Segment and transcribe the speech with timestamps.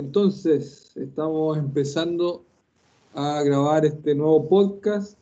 [0.00, 2.44] Entonces, estamos empezando
[3.14, 5.16] a grabar este nuevo podcast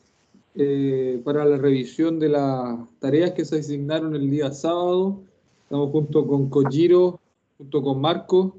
[0.55, 5.21] eh, para la revisión de las tareas que se asignaron el día sábado.
[5.65, 7.21] Estamos junto con Kojiro,
[7.59, 8.57] junto con Marco.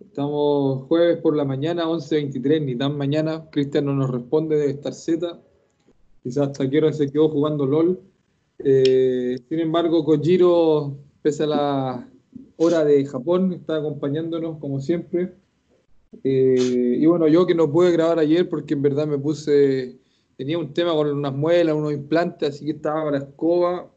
[0.00, 3.48] Estamos jueves por la mañana, 11.23, ni tan mañana.
[3.50, 5.40] Cristian no nos responde, debe estar Z.
[6.22, 8.02] Quizás hasta hora se quedó jugando LOL.
[8.58, 12.10] Eh, sin embargo, Kojiro, pese a la
[12.58, 15.42] hora de Japón, está acompañándonos como siempre.
[16.22, 19.98] Eh, y bueno, yo que no pude grabar ayer porque en verdad me puse,
[20.36, 23.90] tenía un tema con unas muelas, unos implantes, así que estaba con la escoba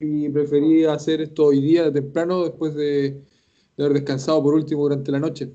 [0.00, 3.22] y preferí hacer esto hoy día temprano después de,
[3.78, 5.50] haber descansado por último durante la noche.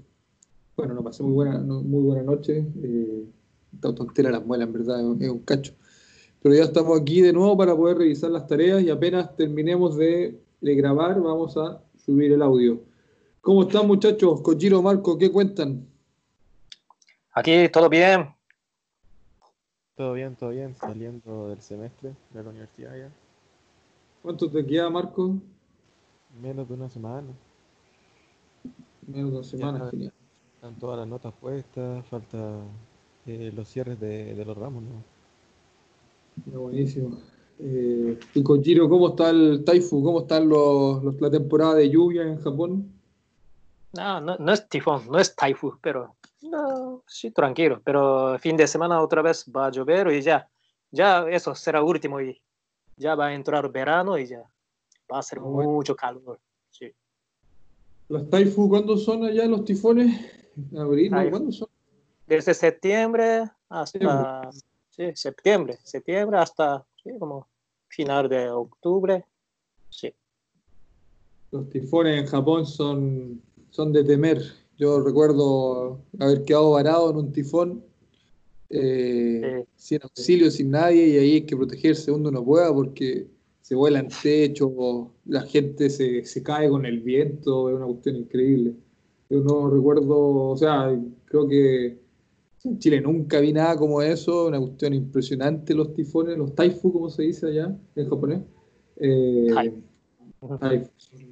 [0.75, 2.65] Bueno, no pasé muy buena, muy buena noche.
[2.83, 3.25] Eh,
[3.79, 5.73] tontera las muelas, en verdad, es un cacho.
[6.41, 10.39] Pero ya estamos aquí de nuevo para poder revisar las tareas y apenas terminemos de,
[10.59, 12.81] de grabar, vamos a subir el audio.
[13.41, 14.41] ¿Cómo están muchachos?
[14.41, 15.90] Cochiro, Marco, ¿qué cuentan?
[17.33, 18.35] Aquí todo bien.
[19.95, 23.09] Todo bien, todo bien, saliendo del semestre de la universidad ya.
[24.21, 25.35] ¿Cuánto te queda, Marco?
[26.41, 27.27] Menos de una semana.
[29.07, 30.13] Menos de una semana, genial.
[30.55, 32.59] Están todas las notas puestas, falta
[33.25, 36.59] eh, los cierres de, los ramos, ¿no?
[36.59, 37.17] buenísimo.
[37.59, 40.03] Eh, y con Giro, ¿cómo está el Taifu?
[40.03, 42.91] ¿Cómo está la temporada de lluvia en Japón?
[43.93, 47.81] No, no, no es tifón, no es Taifu, pero no, sí, tranquilo.
[47.83, 50.49] Pero fin de semana otra vez va a llover y ya,
[50.91, 52.41] ya eso será último y
[52.97, 54.43] ya va a entrar verano y ya
[55.11, 56.39] va a ser ah, mucho calor.
[56.69, 56.91] Sí.
[58.09, 60.19] ¿Los Taifu cuándo son allá los tifones?
[60.77, 61.11] ¿Abril?
[61.29, 61.69] ¿Cuándo son?
[62.27, 64.51] Desde septiembre hasta
[64.89, 67.47] sí, septiembre, septiembre hasta sí, como
[67.87, 69.25] final de octubre.
[69.89, 70.13] Sí.
[71.51, 74.60] Los tifones en Japón son, son de temer.
[74.81, 77.83] Yo recuerdo haber quedado varado en un tifón
[78.71, 83.27] eh, sin auxilio, sin nadie, y ahí hay que protegerse donde uno pueda porque
[83.61, 88.15] se vuela en techo, la gente se, se, cae con el viento, es una cuestión
[88.15, 88.73] increíble.
[89.29, 91.99] Yo no recuerdo, o sea, creo que
[92.63, 97.07] en Chile nunca vi nada como eso, una cuestión impresionante los tifones, los taifu, como
[97.11, 98.41] se dice allá en japonés.
[98.95, 99.53] Eh,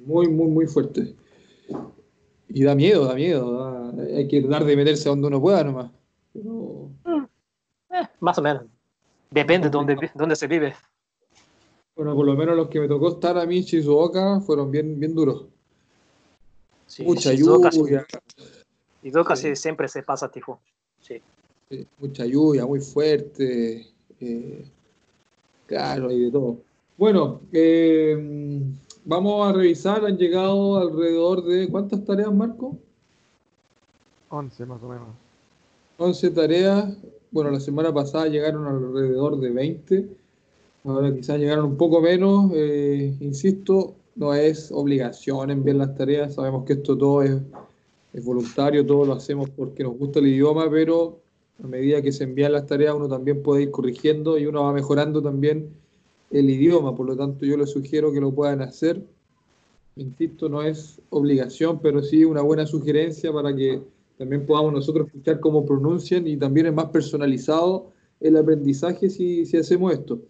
[0.06, 1.16] muy, muy, muy fuerte.
[2.52, 3.92] Y da miedo, da miedo.
[4.14, 5.90] hay que dar de meterse donde uno pueda nomás.
[6.34, 7.24] Mm.
[7.90, 8.64] Eh, más o menos.
[9.30, 10.74] Depende de dónde, dónde se vive.
[11.94, 14.98] Bueno, por lo menos los que me tocó estar a mí en Shizuoka fueron bien,
[14.98, 15.46] bien duros.
[17.00, 18.04] Mucha lluvia.
[19.02, 20.58] Y casi siempre se pasa tifón.
[21.00, 21.20] Sí.
[21.98, 23.86] Mucha lluvia, muy fuerte.
[24.20, 24.64] Eh,
[25.66, 26.58] claro, y de todo.
[26.96, 28.62] Bueno, eh,
[29.04, 30.04] vamos a revisar.
[30.04, 31.68] Han llegado alrededor de.
[31.68, 32.76] ¿Cuántas tareas, Marco?
[34.28, 35.08] 11 más o menos.
[35.98, 36.96] 11 tareas.
[37.30, 40.08] Bueno, la semana pasada llegaron alrededor de 20.
[40.84, 42.50] Ahora quizás llegaron un poco menos.
[42.54, 46.34] Eh, insisto, no es obligación enviar las tareas.
[46.34, 47.40] Sabemos que esto todo es
[48.12, 51.20] es voluntario, todo lo hacemos porque nos gusta el idioma, pero
[51.62, 54.72] a medida que se envían las tareas uno también puede ir corrigiendo y uno va
[54.72, 55.70] mejorando también
[56.30, 59.04] el idioma, por lo tanto yo les sugiero que lo puedan hacer.
[59.96, 63.82] Insisto, no es obligación, pero sí una buena sugerencia para que
[64.16, 69.56] también podamos nosotros escuchar cómo pronuncian y también es más personalizado el aprendizaje si, si
[69.56, 70.20] hacemos esto.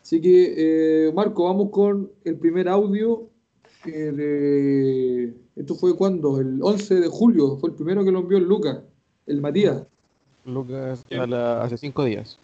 [0.00, 0.54] Así que,
[1.06, 3.28] eh, Marco, vamos con el primer audio
[3.84, 6.40] de ¿Esto fue cuando?
[6.40, 8.78] El 11 de julio, fue el primero que lo envió el Lucas,
[9.26, 9.82] el Matías.
[10.46, 12.38] Lucas hace cinco días.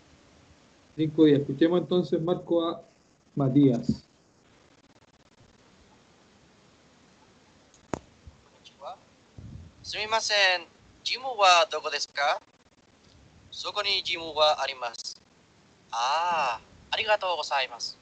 [0.96, 1.40] Cinco días.
[1.40, 2.82] Escuchemos entonces, Marco, a
[3.34, 4.09] Matías.
[9.89, 10.69] Sumimasen,
[11.03, 12.38] Jimu wa doko desu ka?
[13.50, 15.17] Soko ni Jimu wa arimasu.
[15.91, 16.61] Ah,
[16.93, 17.97] arigatou gozaimasu.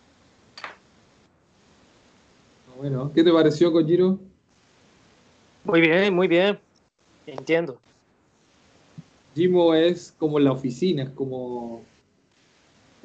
[2.76, 4.19] Bueno, ¿qué te pareció, Kojiro?
[5.62, 6.60] Muy bien, muy bien.
[7.25, 7.81] Entiendo.
[9.34, 11.84] Jimo es como la oficina, es como.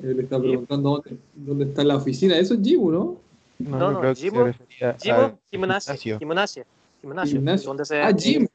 [0.03, 1.03] Él está preguntando
[1.36, 2.38] dónde, está la oficina.
[2.38, 3.18] Eso es Jimo, ¿no?
[3.59, 4.51] No, no, no Jimo,
[5.00, 6.19] Jimo, gimnasio.
[6.19, 6.65] Gimnasio.
[7.01, 7.68] Gimnasio.
[7.68, 8.48] ¿Dónde se, ah, Jim.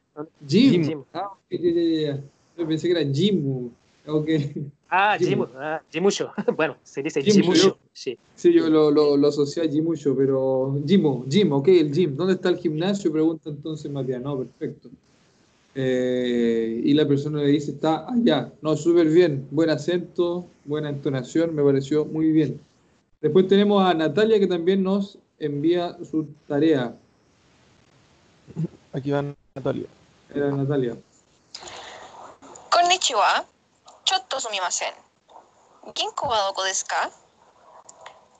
[0.46, 0.84] Jim.
[0.84, 1.02] Jim.
[1.12, 2.20] Ah, ya, ya, ya.
[2.56, 3.70] Yo pensé que era Jimo.
[4.06, 4.52] Okay.
[4.88, 6.32] Ah, Jimu, ah, Jimusho.
[6.56, 7.76] Bueno, se dice Jimusho.
[7.92, 8.16] Sí.
[8.36, 12.14] sí, yo lo, lo, lo asocié a Jimusho, pero Jimu, Jim, ok, el gym.
[12.14, 13.10] ¿Dónde está el gimnasio?
[13.10, 14.22] Pregunta entonces Matías.
[14.22, 14.88] No, perfecto.
[15.78, 18.50] Eh, y la persona le dice, está allá.
[18.62, 22.58] No, súper bien, buen acento, buena entonación, me pareció muy bien.
[23.20, 26.96] Después tenemos a Natalia que también nos envía su tarea.
[28.94, 29.22] Aquí va
[29.54, 29.86] Natalia.
[30.34, 30.96] Era Natalia.
[32.70, 33.44] Konnichiwa.
[34.04, 34.94] Chotto sumimasen.
[35.94, 37.10] Ginko wa doko desu ka?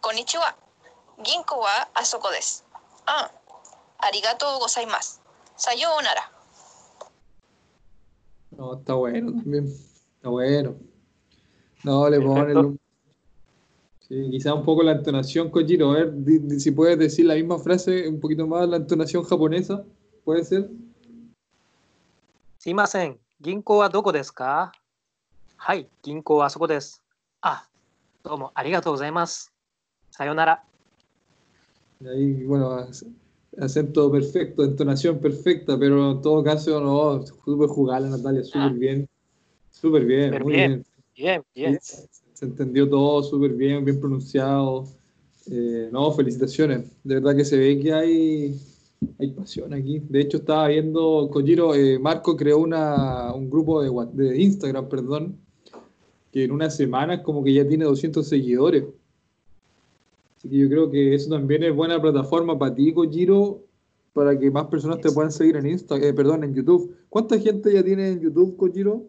[0.00, 0.56] Konnichiwa.
[1.23, 2.62] Ginko wa asoko desu.
[3.06, 3.31] Ah.
[3.99, 5.21] Arigatou gozaimasu.
[5.56, 6.36] Sayonara.
[8.56, 9.67] No, está bueno también.
[9.67, 10.76] Está bueno.
[11.85, 12.81] No, le ponen un...
[14.00, 15.91] Sí, quizá un poco la entonación, Kojiro.
[15.91, 16.14] A ver,
[16.61, 19.85] si puedes decir la misma frase, un poquito más la entonación japonesa,
[20.25, 20.70] ¿puede ser?
[22.58, 24.73] Simasen, ¿ginko wa doko desu ka?
[25.59, 26.99] Hai, ginko wa soko desu.
[27.43, 27.67] Ah,
[28.23, 29.50] domo, arigatou gozaimasu.
[30.11, 30.64] Sayonara.
[32.00, 32.87] Y ahí, bueno,
[33.61, 39.08] acento perfecto, entonación perfecta, pero en todo caso, no, súper jugada la Natalia, súper bien.
[39.70, 40.70] Súper bien, muy bien.
[40.70, 40.85] bien.
[41.17, 41.79] Bien, bien.
[41.81, 44.87] Se entendió todo súper bien, bien pronunciado.
[45.50, 46.91] Eh, no, felicitaciones.
[47.05, 48.61] De verdad que se ve que hay,
[49.19, 50.00] hay pasión aquí.
[50.09, 53.91] De hecho, estaba viendo, Kojiro, eh, Marco creó una, un grupo de,
[54.25, 55.38] de Instagram, perdón,
[56.32, 58.85] que en unas semanas como que ya tiene 200 seguidores.
[60.47, 63.65] Así que yo creo que eso también es buena plataforma para ti, Kojiro,
[64.13, 66.97] para que más personas te puedan seguir en Insta, eh, perdón, en YouTube.
[67.09, 69.03] ¿Cuánta gente ya tiene en YouTube, Kojiro?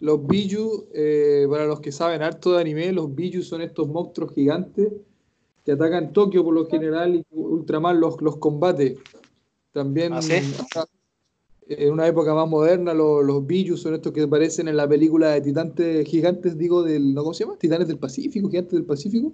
[0.00, 4.34] los Biju, eh, para los que saben harto de anime, los Biju son estos monstruos
[4.34, 4.92] gigantes
[5.64, 8.98] que atacan Tokio por lo general y Ultraman los, los combate.
[9.72, 10.34] También ¿Ah, sí?
[11.68, 15.30] en una época más moderna, los, los Biju son estos que aparecen en la película
[15.30, 17.58] de Titantes Gigantes, digo, del, ¿no, ¿cómo se llama?
[17.58, 19.32] Titanes del Pacífico, Gigantes del Pacífico.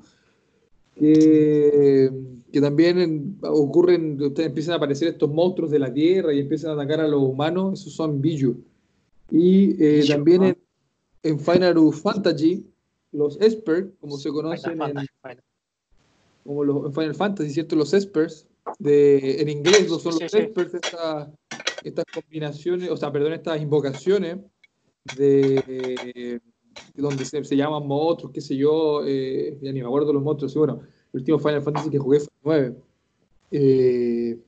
[0.94, 2.10] Que,
[2.52, 6.74] que también en- ocurren, empiezan a aparecer estos monstruos de la Tierra y empiezan a
[6.74, 8.56] atacar a los humanos, esos son Biju.
[9.30, 10.48] Y eh, también ah.
[10.48, 10.56] en,
[11.22, 12.66] en Final Fantasy,
[13.12, 15.38] los Esper, como se conocen Final en,
[16.44, 17.74] como los, en Final Fantasy, ¿cierto?
[17.76, 18.46] Los Espers,
[18.78, 20.34] de, en inglés los son los.
[20.34, 21.32] Espers, esta-
[21.84, 24.38] estas combinaciones, o sea, perdón, estas invocaciones
[25.04, 26.40] de
[26.94, 30.54] donde se, se llaman monstruos, qué sé yo, eh, ya ni me acuerdo los monstruos,
[30.54, 30.80] bueno,
[31.12, 32.76] el último Final Fantasy que jugué fue el 9.
[33.50, 34.38] Eh,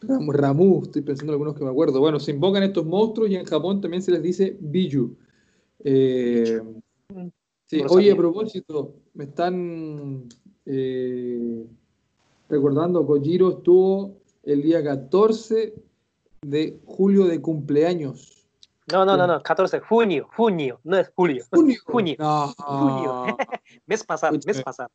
[0.00, 1.98] Ram- Ramu, estoy pensando en algunos que me acuerdo.
[2.00, 5.16] Bueno, se invocan estos monstruos y en Japón también se les dice Biju.
[5.82, 6.60] Eh,
[7.66, 10.24] sí, oye, a propósito, me están
[10.66, 11.64] eh,
[12.48, 15.74] recordando, Kojiro estuvo el día 14
[16.42, 18.46] de julio de cumpleaños.
[18.90, 21.44] No, no, no, no, 14, junio, junio, no es julio.
[21.50, 21.76] ¿Junio?
[21.84, 22.16] Junio.
[22.18, 23.36] No, Junio.
[23.86, 24.56] Mes pasado, Escúchame.
[24.56, 24.90] mes pasado.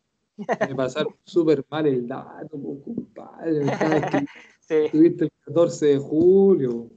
[0.67, 3.65] me pasaron súper mal el dato, compadre.
[4.65, 6.87] Sí, estuviste el 14 de julio.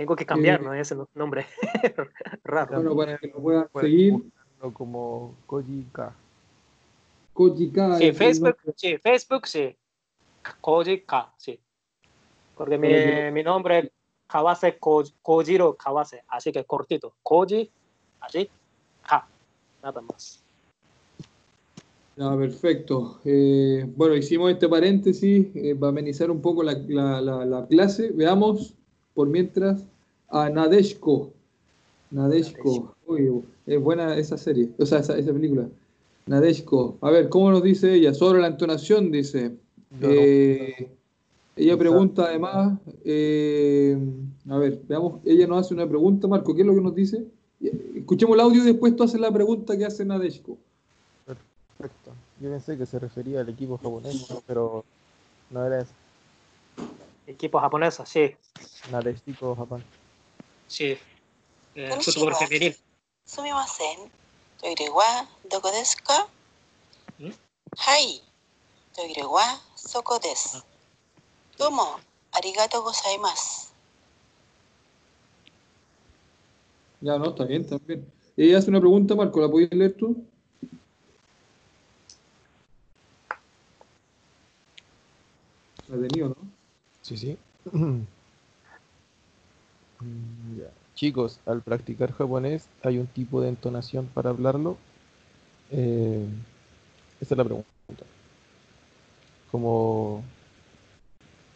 [0.00, 0.72] Tengo que cambiar, Eh, ¿no?
[0.72, 1.44] Ese no- nombre.
[2.44, 2.76] Raro.
[2.76, 4.14] Bueno, para que lo puedan seguir.
[4.72, 6.14] como Koji-ka.
[7.34, 7.98] Kojika.
[7.98, 8.72] Sí, el Facebook, nombre.
[8.76, 9.76] sí, Facebook, sí.
[10.62, 11.60] Koji Ka, sí.
[12.56, 12.88] Porque mi,
[13.30, 13.90] mi nombre es
[14.26, 17.12] Kawase Ko- Kojiro Kawase, así que cortito.
[17.22, 17.70] Koji,
[18.20, 18.48] así,
[19.06, 19.28] Ka,
[19.82, 20.42] nada más.
[22.16, 23.20] Perfecto.
[23.26, 28.12] Eh, bueno, hicimos este paréntesis eh, para amenizar un poco la, la- la- la clase.
[28.14, 28.74] Veamos
[29.20, 29.84] por mientras
[30.30, 31.30] a Nadeshko.
[32.10, 32.94] Nadeshko.
[33.06, 35.68] Uy, es buena esa serie, o sea, esa, esa película.
[36.26, 36.96] Nadeshko.
[37.02, 38.14] A ver, ¿cómo nos dice ella?
[38.14, 39.50] Sobre la entonación, dice.
[39.90, 40.88] No- Eh,
[41.56, 43.98] ella pregunta además, eh,
[44.48, 47.26] a ver, veamos, ella nos hace una pregunta, Marco, ¿qué es lo que nos dice?
[47.94, 50.56] Escuchemos el audio y después tú haces la pregunta que hace Nadeshko.
[51.26, 52.12] Perfecto.
[52.40, 54.82] Yo pensé que se refería al equipo japonés, pero
[55.50, 55.92] no era eso.
[57.26, 58.36] Equipos japoneses, sí.
[58.90, 59.84] Náristico Japón.
[60.66, 60.98] Sí.
[61.74, 62.76] Eh, fútbol femenil.
[63.24, 64.10] Sumimasen.
[64.60, 66.28] Toire wa doko desu ka?
[67.18, 67.32] ¿Mm?
[67.78, 68.20] Hai.
[68.94, 70.58] Toire wa soko desu.
[70.58, 70.64] Ah.
[71.58, 72.00] Domo,
[72.32, 73.70] arigato gozaimasu.
[77.00, 78.04] Ya, no, está bien, está bien.
[78.36, 80.24] Ella hace una pregunta, Marco, ¿la podías leer tú?
[85.88, 86.59] La tenía, ¿no?
[87.10, 87.36] Sí, sí.
[90.56, 90.70] Ya.
[90.94, 94.78] Chicos, al practicar japonés hay un tipo de entonación para hablarlo.
[95.70, 96.24] Eh,
[97.20, 97.68] esa es la pregunta.
[99.50, 100.22] Como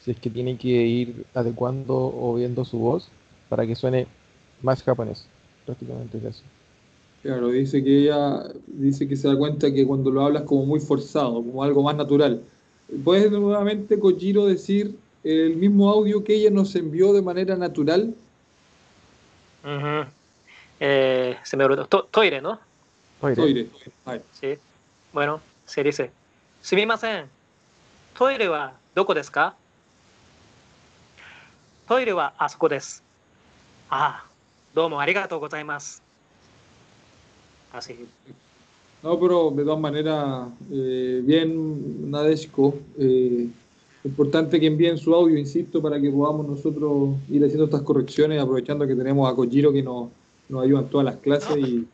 [0.01, 3.09] si es que tiene que ir adecuando o viendo su voz
[3.49, 4.07] para que suene
[4.61, 5.27] más japonés.
[5.65, 6.43] Prácticamente es eso.
[7.23, 10.81] Claro, dice que ella dice que se da cuenta que cuando lo hablas como muy
[10.81, 12.43] forzado, como algo más natural.
[13.03, 18.14] ¿Puedes nuevamente, Kojiro, decir el mismo audio que ella nos envió de manera natural?
[19.64, 20.06] Ujú.
[20.80, 21.86] Eh, se me olvidó.
[21.88, 22.60] To- toire, ¿no?
[23.20, 23.36] Toire.
[23.36, 23.68] Toire.
[24.06, 24.58] Ay, Sí.
[25.14, 26.12] Bueno, se dice.
[26.62, 27.30] すみません。
[28.16, 29.56] トイレはどこですか
[31.88, 33.04] トイレはあそこです。
[33.90, 34.30] ああ、
[34.74, 36.02] どうもありがとうございます。
[37.74, 38.08] Así.
[39.04, 42.76] No, pero de todas maneras, eh, bien, Nadeshko.
[43.00, 43.48] Eh,
[44.05, 48.87] importante que envíen su audio, insisto, para que podamos nosotros ir haciendo estas correcciones, aprovechando
[48.87, 50.11] que tenemos a Kojiro que nos,
[50.49, 51.87] nos ayuda en todas las clases y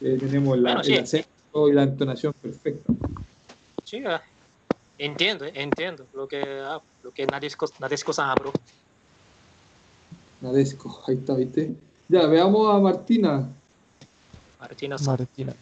[0.00, 0.94] eh, tenemos la, Bueno, sí.
[0.94, 2.92] el acento y la entonación perfecta.
[3.84, 4.22] Sí, ah,
[4.98, 8.52] entiendo, entiendo lo que, ah, lo que Nadesco, Nadesco-san habló.
[10.40, 11.74] Nadeshko, ahí está, ¿viste?
[12.08, 13.48] Ya, veamos a Martina.
[14.60, 15.18] Martina-san.
[15.18, 15.54] Martina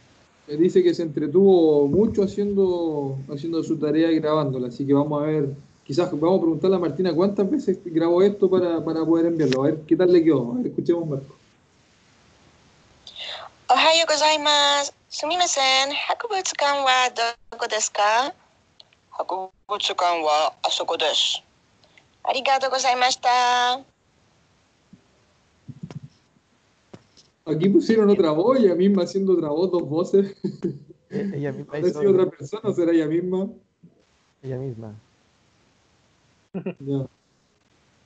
[0.47, 5.27] dice que se entretuvo mucho haciendo, haciendo su tarea y grabándola, así que vamos a
[5.27, 5.49] ver,
[5.85, 9.67] quizás vamos a preguntarle a Martina cuántas veces grabó esto para, para poder enviarlo, a
[9.67, 11.35] ver qué tal le quedó, a ver, escuchemos Marco.
[13.71, 18.31] Ohayo gozaimasu, sumimasen, hakubu tsukan wa doko desu ka?
[19.17, 21.41] Hakubu tsukan wa asoko desu.
[22.25, 23.94] Arigato gozaimashita.
[27.47, 30.35] Aquí pusieron otra voz, ella misma haciendo otra voz, dos voces.
[31.11, 33.49] E- Ella misma ¿Habrá hizo- sido otra persona o será ella misma?
[34.43, 34.95] Ella misma.
[36.81, 37.07] Ya.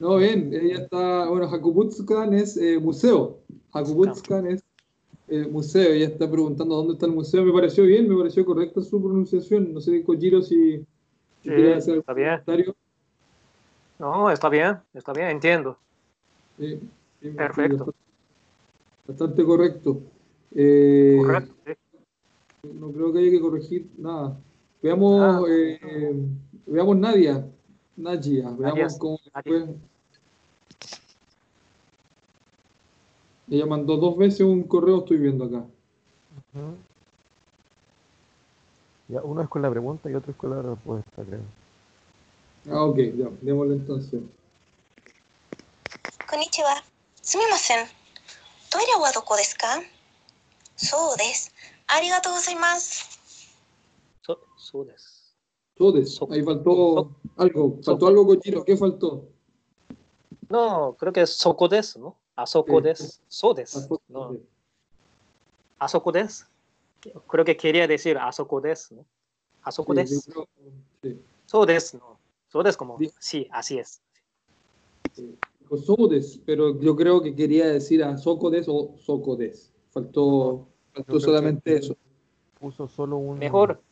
[0.00, 3.38] No, bien, ella está, bueno, Hakubutsukan es eh, museo.
[3.73, 4.64] Hakubutsukan es
[5.28, 5.92] eh, museo.
[5.92, 7.45] Ella está preguntando dónde está el museo.
[7.45, 9.73] Me pareció bien, me pareció correcta su pronunciación.
[9.73, 10.78] No sé, Kojiro, si,
[11.42, 12.30] si Sí, hacer está bien.
[12.45, 12.76] comentario.
[13.99, 15.76] No, está bien, está bien, entiendo.
[16.59, 16.78] Sí,
[17.21, 17.92] sí, Perfecto.
[19.09, 20.03] Bastante correcto.
[20.55, 21.55] Eh, correcto.
[22.75, 24.38] No creo que haya que corregir nada.
[24.83, 26.15] Veamos, ah, eh,
[26.67, 27.49] veamos Nadia.
[27.97, 28.99] Nadia, veamos Adiós.
[28.99, 29.75] cómo fue.
[33.50, 35.65] Ella mandó dos veces un correo, estoy viendo acá.
[39.09, 41.41] Ya, uno es con la pregunta y otro es con la respuesta, creo.
[42.71, 44.21] Ah, ok, ya, démosle entonces.
[46.29, 46.75] Konnichiwa.
[47.23, 47.98] Sumimasen.
[48.71, 49.81] トイレはどこですか
[50.77, 51.53] そうです。
[51.87, 53.19] ありがとうございます。
[54.27, 54.95] So- so des.
[55.79, 59.25] Todes, So- ahí faltó algo, faltó algo Kojiro, ¿qué faltó?
[60.51, 62.17] No, creo que es soko des, ¿no?
[62.37, 62.85] A soko Sí.
[62.85, 63.21] des.
[63.29, 63.89] So des.
[64.09, 64.37] No,
[65.79, 66.47] a soko des.
[67.29, 69.05] Creo que quería decir a soko des, ¿no?
[69.63, 70.27] A soko Sí, des.
[70.27, 70.49] yo creo-
[71.03, 71.23] sí.
[71.47, 72.19] So des, ¿no?
[72.49, 74.01] So des como, sí, así es.
[75.17, 75.39] Dijo
[75.77, 79.73] Sodes, pero yo creo que quería decir a Socodes o Socodes.
[79.91, 81.97] Faltó, faltó solamente eso.
[82.59, 83.39] Puso solo un.
[83.39, 83.83] Mejor,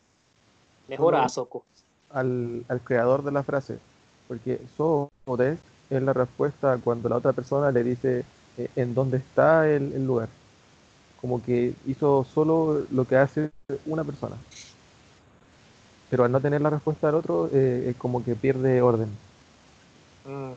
[0.89, 1.65] mejor a soko.
[2.11, 3.81] al, al creador de la frase.
[4.29, 9.19] Porque so des es la respuesta cuando la otra persona le dice eh, en dónde
[9.19, 10.29] está el, el lugar.
[11.17, 13.51] como que hizo solo lo que hace
[13.87, 14.37] una persona.
[16.09, 19.21] Pero al no tener la respuesta del otro, eh, es como que pierde orden.
[20.25, 20.53] Mm,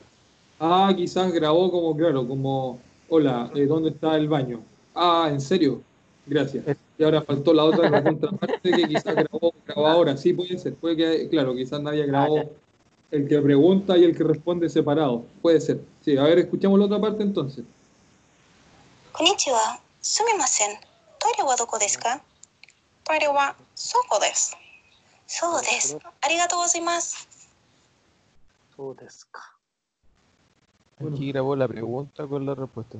[0.59, 4.61] Ah, quizás grabó como, claro, como, hola, eh, ¿dónde está el baño?
[4.93, 5.81] Ah, ¿en serio?
[6.25, 6.65] Gracias.
[6.97, 10.17] Y ahora faltó la otra la contraparte que quizás grabó, grabó ahora.
[10.17, 10.75] Sí, puede ser.
[10.75, 12.43] Puede que, claro, quizás nadie grabó
[13.09, 15.23] el que pregunta y el que responde separado.
[15.41, 15.81] Puede ser.
[16.03, 17.63] Sí, a ver, escuchamos la otra parte entonces.
[19.13, 20.77] Konnichiwa, sumimasen.
[21.19, 22.21] ¿Toire wa doko desu ka?
[23.03, 24.55] Toire wa soko desu.
[25.25, 25.99] So desu.
[26.21, 27.25] Arigatou gozaimasu.
[30.98, 31.16] Bueno.
[31.16, 32.98] Aquí grabó la pregunta con la respuesta.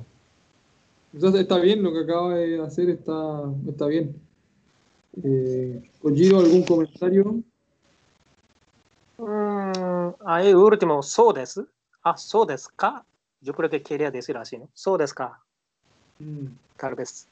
[1.11, 4.15] Quizás está bien lo que acaba de hacer, está, está bien.
[5.23, 7.41] Eh, Kojiro, ¿algún comentario?
[9.17, 11.65] Mm, ahí último, そうです。
[12.03, 13.05] あ、そうですか
[13.41, 14.69] Yo creo que quería decir así, ¿no?
[14.75, 15.39] そうですか
[16.21, 17.27] Mm, Tal vez.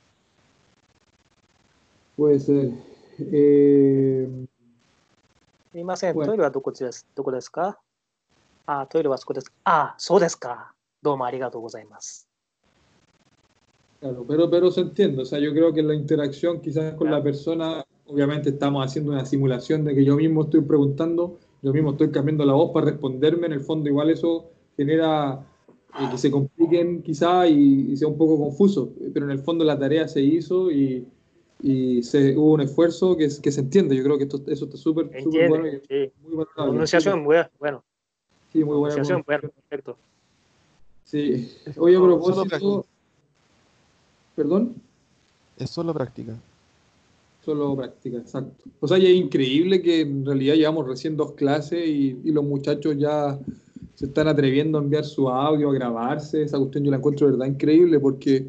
[2.17, 2.71] puede ser.
[3.19, 4.27] Eh,
[5.71, 6.31] すいません、bueno.
[6.31, 7.79] トイレはどこですどこですか
[8.67, 9.51] あ、トイレはそこです。
[9.65, 10.73] あ、そうですか。
[11.01, 12.27] どうもありがとうございます。
[14.01, 15.21] Claro, pero, pero se entiende.
[15.21, 19.25] O sea, yo creo que la interacción quizás con la persona, obviamente estamos haciendo una
[19.25, 23.47] simulación de que yo mismo estoy preguntando, yo mismo estoy cambiando la voz para responderme.
[23.47, 25.45] En el fondo, igual eso genera
[26.00, 28.91] eh, que se compliquen quizás y, y sea un poco confuso.
[29.13, 31.07] Pero en el fondo la tarea se hizo y,
[31.62, 33.95] y se, hubo un esfuerzo que, que se entiende.
[33.95, 35.50] Yo creo que esto, eso está súper súper Entiende.
[35.50, 36.12] bueno y Sí.
[36.21, 36.53] muy valorable.
[36.55, 37.83] Pronunciación, muy bueno.
[38.52, 39.96] Sí, muy buena Pronunciación, bueno, perfecto.
[41.04, 41.50] Sí.
[41.76, 42.84] Oye, a propósito,
[44.34, 44.74] perdón.
[45.56, 46.36] Es solo práctica.
[47.44, 48.64] Solo práctica, exacto.
[48.80, 52.44] O sea, ya es increíble que en realidad llevamos recién dos clases y, y los
[52.44, 53.38] muchachos ya
[53.94, 56.42] se están atreviendo a enviar su audio, a grabarse.
[56.42, 58.46] Esa cuestión yo la encuentro de verdad increíble porque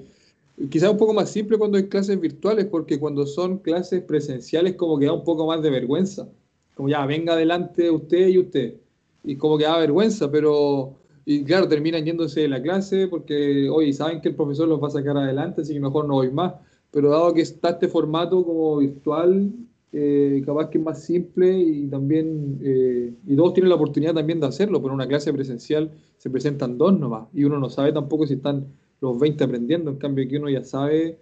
[0.70, 5.00] quizás un poco más simple cuando hay clases virtuales, porque cuando son clases presenciales como
[5.00, 6.28] que da un poco más de vergüenza.
[6.76, 8.76] Como ya, venga adelante usted y usted.
[9.24, 10.96] Y como que da vergüenza, pero...
[11.26, 14.88] Y claro, terminan yéndose de la clase porque, oye, saben que el profesor los va
[14.88, 16.54] a sacar adelante, así que mejor no voy más
[16.92, 19.52] pero dado que está este formato como virtual,
[19.92, 24.40] eh, capaz que es más simple y también, eh, y todos tienen la oportunidad también
[24.40, 27.94] de hacerlo, pero en una clase presencial se presentan dos nomás, y uno no sabe
[27.94, 28.68] tampoco si están
[29.02, 31.18] los 20 aprendiendo, en cambio aquí uno ya sabe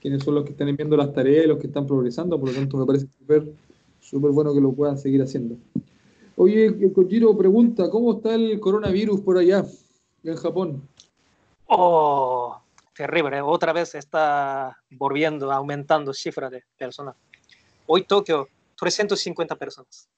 [0.00, 2.76] quiénes son los que están enviando las tareas los que están progresando, por lo tanto
[2.76, 3.06] me parece
[4.00, 5.56] súper bueno que lo puedan seguir haciendo.
[6.36, 9.64] Oye, Kojiro pregunta, ¿cómo está el coronavirus por allá,
[10.24, 10.88] en Japón?
[11.66, 12.58] Oh,
[12.96, 13.40] terrible.
[13.42, 17.16] Otra vez está volviendo, aumentando cifra de personas.
[17.86, 20.08] Hoy Tokio, 350 personas.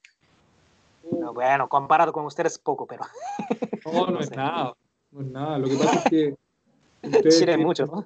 [1.11, 3.03] No, bueno, comparado con ustedes, poco, pero
[3.85, 4.35] No, no No es sé.
[4.35, 4.73] nada,
[5.11, 5.59] no es nada.
[5.59, 6.35] Lo que pasa es que
[7.03, 8.05] ustedes Chile es tienen- mucho, ¿no?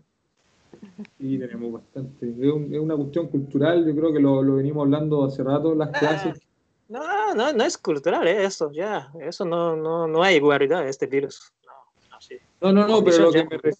[1.17, 2.29] Sí, tenemos bastante.
[2.29, 5.71] Es, un- es una cuestión cultural, yo creo que lo, lo venimos hablando hace rato
[5.73, 6.41] en las clases.
[6.89, 8.43] No, no, no es cultural ¿eh?
[8.45, 9.11] eso, ya.
[9.21, 11.53] Eso no, no, no hay igualdad, este virus.
[11.65, 11.71] No,
[12.11, 12.35] no, sí.
[12.61, 13.57] No, no, no, pero lo que, me ya.
[13.57, 13.73] re-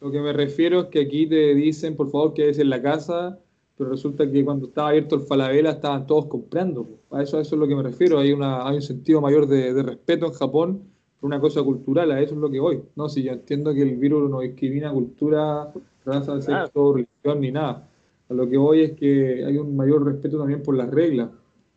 [0.00, 2.80] lo que me refiero es que aquí te dicen, por favor, que es en la
[2.80, 3.38] casa,
[3.76, 6.86] pero resulta que cuando estaba abierto el Falabella estaban todos comprando.
[7.10, 8.18] A eso, a eso es lo que me refiero.
[8.18, 10.82] Hay, una, hay un sentido mayor de, de respeto en Japón
[11.20, 12.82] por una cosa cultural, a eso es lo que voy.
[12.94, 15.72] No, si yo entiendo que el virus no discrimina cultura,
[16.04, 16.66] raza, Claro.
[16.66, 17.88] sexo, religión, ni nada.
[18.28, 21.28] A lo que voy es que hay un mayor respeto también por las reglas.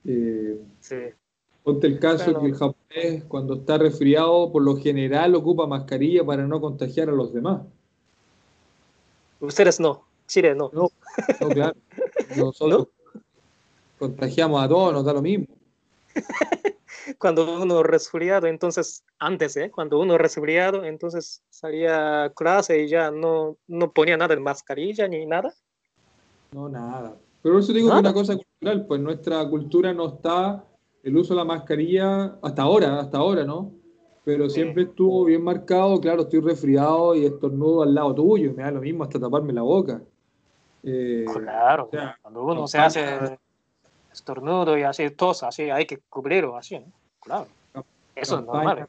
[0.07, 0.95] Eh, Sí.
[1.63, 2.41] Ponte el caso Claro.
[2.41, 7.11] que el japonés, cuando está resfriado, por lo general ocupa mascarilla para no contagiar a
[7.11, 7.61] los demás.
[9.39, 10.69] Ustedes no, Chile no.
[10.73, 10.89] No,
[11.41, 11.75] no, claro.
[12.37, 12.87] Nosotros
[13.97, 15.47] contagiamos a todos, nos da lo mismo.
[17.19, 19.69] Cuando uno resfriado, entonces, antes, ¿eh?
[19.71, 25.07] Cuando uno resfriado, entonces salía a clase y ya no, no ponía nada de mascarilla
[25.07, 25.53] ni nada.
[26.51, 27.15] No, nada.
[27.45, 27.99] Pero por eso digo que Nada.
[27.99, 30.65] es una cosa cultural, pues nuestra cultura no está
[31.03, 33.71] el uso de la mascarilla hasta ahora, hasta ahora, ¿no?
[34.23, 38.71] Pero siempre estuvo bien marcado, claro, estoy resfriado y estornudo al lado tuyo, me da
[38.71, 40.01] lo mismo hasta taparme la boca.
[40.81, 43.37] Eh, Claro, o sea, cuando uno no se hace
[44.11, 46.87] estornudo y así tos, así hay que cubrirlo así, ¿no?
[47.19, 47.45] Claro.
[48.15, 48.87] Eso es normal.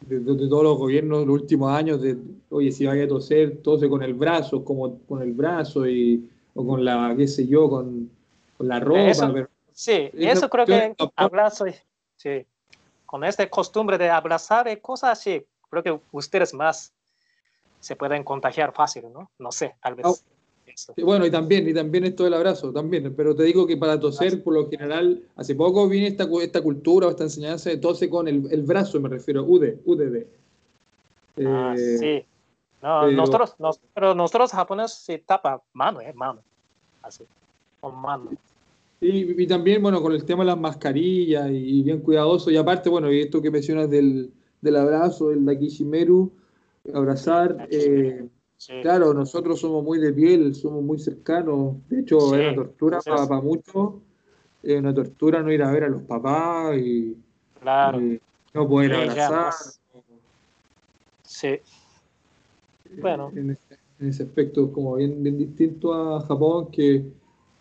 [0.00, 2.16] De, de- de todos los gobiernos los últimos años, de,
[2.48, 6.66] oye, si vaya a toser, tose con el brazo, como con el brazo y, o
[6.66, 8.10] con la, qué sé yo, con,
[8.56, 9.00] con la ropa.
[9.10, 11.64] Eso- pero- Sí, Esa eso creo que abrazo,
[12.16, 12.44] sí,
[13.06, 16.92] con esta costumbre de abrazar y cosas así, creo que ustedes más
[17.78, 19.30] se pueden contagiar fácil, ¿no?
[19.38, 20.22] No sé, tal vez.
[20.74, 23.98] Sí, Bueno, y también, y también esto del abrazo, también, pero te digo que para
[23.98, 28.10] toser, por lo general, hace poco viene esta, esta cultura o esta enseñanza de tose
[28.10, 30.26] con el, el brazo, me refiero, UD, UDD.
[31.46, 32.26] Ah, Eh, sí,
[32.82, 36.40] No, Pero- nosotros, nos- pero nosotros japoneses sí tapa mano, eh, mano.
[37.02, 37.24] Así,
[37.80, 38.30] con mano.
[39.02, 42.50] Y, y también, bueno, con el tema de las mascarillas y bien cuidadoso.
[42.50, 46.30] Y aparte, bueno, y esto que mencionas del, del abrazo, el Dakishimeru,
[46.94, 47.66] abrazar.
[47.70, 48.74] eh, Sí.
[48.82, 51.76] claro, nosotros somos muy de piel, somos muy cercanos.
[51.88, 53.26] De hecho, Sí, es una tortura sí, sí.
[53.26, 53.94] para, muchos.
[54.62, 57.16] Es una tortura no ir a ver a los papás y
[57.62, 57.98] Claro.
[58.52, 59.54] no poder abrazar.
[61.22, 61.58] Sí.
[62.98, 63.32] Bueno.
[63.34, 67.04] En ese, en ese aspecto como bien, bien distinto a Japón, que,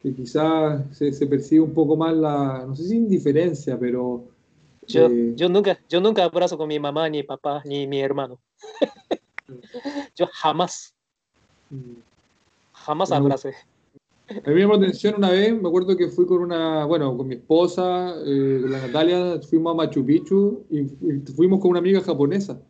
[0.02, 4.24] que quizás se, se percibe un poco más la, no sé si indiferencia, pero
[4.88, 8.40] Yo, eh, yo nunca, yo nunca abrazo con mi mamá, ni papá, ni mi hermano.
[10.16, 10.96] yo jamás,
[12.74, 13.54] jamás Me abracé.
[14.30, 17.18] A mí me llamó la atención una vez, me acuerdo que fui con una, bueno,
[17.18, 21.72] con mi esposa, eh, con la Natalia, fuimos a Machu Picchu y, y fuimos con
[21.72, 22.62] una amiga japonesa.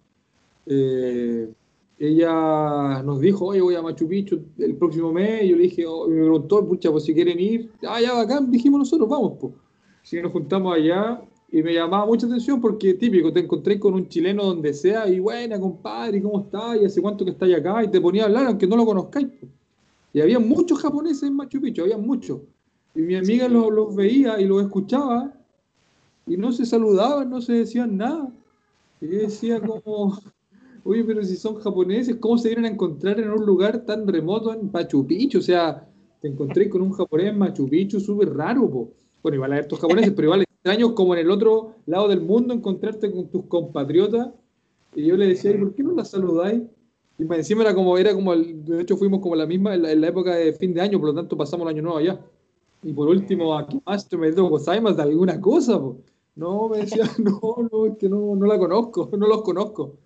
[0.66, 1.50] Eh,
[2.00, 5.86] ella nos dijo, oye, voy a Machu Picchu el próximo mes, y yo le dije,
[5.86, 9.54] oh, me preguntó, pucha, pues si quieren ir, ah, ya, bacán, dijimos nosotros, vamos, pues.
[10.02, 13.94] Así que nos juntamos allá y me llamaba mucha atención porque típico, te encontré con
[13.96, 16.78] un chileno donde sea y buena, compadre, ¿cómo estás?
[16.82, 17.84] ¿Y hace cuánto que estás acá?
[17.84, 19.28] Y te ponía a hablar aunque no lo conozcáis.
[19.40, 19.52] pues.
[20.14, 22.40] Y había muchos japoneses en Machu Picchu, había muchos.
[22.96, 23.54] Y mi amiga Sí.
[23.54, 25.34] los, los veía y los escuchaba
[26.26, 28.32] y no se saludaban, no se decían nada.
[29.02, 30.18] Y yo decía como,
[30.84, 34.54] oye, pero si son japoneses, ¿cómo se vienen a encontrar en un lugar tan remoto
[34.54, 35.40] en Machu Picchu?
[35.40, 35.88] O sea,
[36.22, 38.92] te encontré con un japonés en Machu Picchu súper raro, po.
[39.22, 42.54] Bueno, igual hay estos japoneses, pero igual extraños como en el otro lado del mundo
[42.54, 44.30] encontrarte con tus compatriotas.
[44.96, 46.64] Y yo le decía, ¿y por qué no la saludáis?
[47.18, 49.82] Y más encima era como, era como, el- de hecho fuimos como la misma en
[49.84, 51.98] la, en la época de fin de año, por lo tanto pasamos el año nuevo
[51.98, 52.20] allá.
[52.82, 55.80] Y por último, aquí más me dijo, ¿sabes de alguna cosa?
[55.80, 55.98] po?".
[56.36, 57.40] No, me decía, no,
[57.72, 59.98] no, es que no, no la conozco, no los conozco.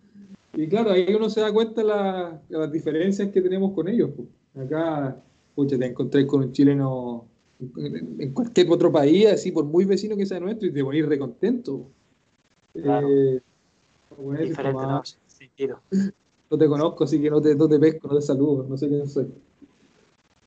[0.56, 4.12] Y claro, ahí uno se da cuenta la- las diferencias que tenemos con ellos.
[4.56, 5.24] Acá,
[5.56, 7.28] pucha, te encontré con un chileno
[7.60, 11.06] en, en cualquier otro país, así por muy vecino que sea nuestro, y te pones
[11.08, 11.88] recontento.
[12.74, 13.08] Claro.
[13.10, 13.42] Eh,
[14.42, 14.98] Diferente, como, ¿no?
[14.98, 15.04] ah,
[16.52, 18.88] no te conozco, así que no te, no te pesco, no te saludo, no sé
[18.88, 19.28] quién soy.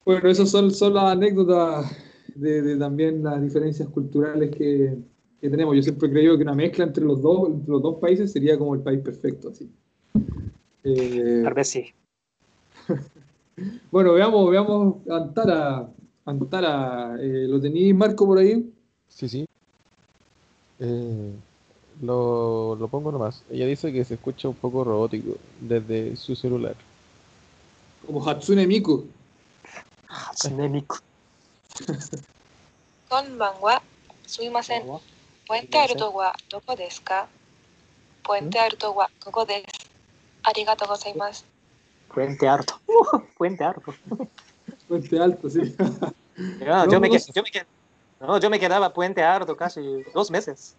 [0.05, 1.91] Bueno, esas son, son las anécdotas
[2.35, 4.97] de, de también las diferencias culturales que,
[5.41, 5.75] que tenemos.
[5.75, 8.57] Yo siempre he creído que una mezcla entre los dos, entre los dos países sería
[8.59, 9.69] como el país perfecto, así.
[10.87, 11.93] Eh, Tal vez sí.
[13.91, 15.89] bueno, veamos, veamos Antara.
[16.25, 18.73] Antara, eh, ¿lo tenéis Marco por ahí?
[19.09, 19.47] Sí, sí.
[20.79, 21.33] Eh,
[22.03, 23.43] lo, lo pongo nomás.
[23.51, 26.75] Ella dice que se escucha un poco robótico desde su celular.
[28.07, 29.07] Como Hatsune Miku.
[30.09, 30.97] Hatsune Miku.
[33.09, 33.83] Konbanwa,
[34.27, 34.83] sumimasen.
[35.47, 37.29] Puente Alto wa, ¿doko desu ka?
[38.23, 39.47] Puente Alto wa, ¿koko?
[40.47, 41.45] arigato gozaimasu.
[42.15, 42.81] Puente harto.
[43.39, 43.95] Puente harto.
[44.89, 45.75] Puente alto, sí.
[48.21, 49.81] No, yo, me quedaba puente harto casi
[50.15, 50.75] dos meses.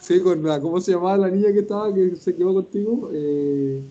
[0.00, 3.10] Sí, con la, ¿cómo se llamaba la niña que estaba, que se quedó contigo?
[3.12, 3.82] Eh,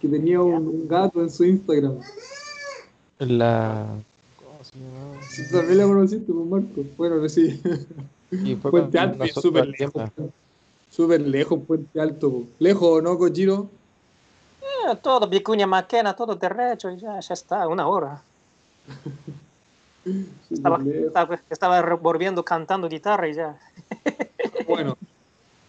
[0.00, 1.98] que tenía un, gato en su Instagram.
[3.18, 3.86] La...
[4.36, 5.22] ¿Cómo se llamaba?
[5.28, 6.84] Sí, también la conociste, pues, Marco.
[6.96, 7.60] Bueno, sí.
[8.30, 10.10] Y fue puente alto, súper lejos.
[10.90, 12.30] Súper lejos, Puente Alto.
[12.30, 12.46] po.
[12.58, 13.68] Lejos, ¿no, Cochiro?
[14.62, 18.22] Eh, todo Vicuña Maquena, todo derecho y ya, ya está, una hora.
[20.50, 20.80] Estaba,
[21.50, 23.58] estaba, volviendo cantando guitarra y ya.
[24.66, 24.96] Bueno.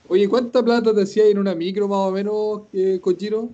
[0.07, 3.49] Oye, ¿cuánta plata te hacía en una micro más o menos, eh, Cochiro?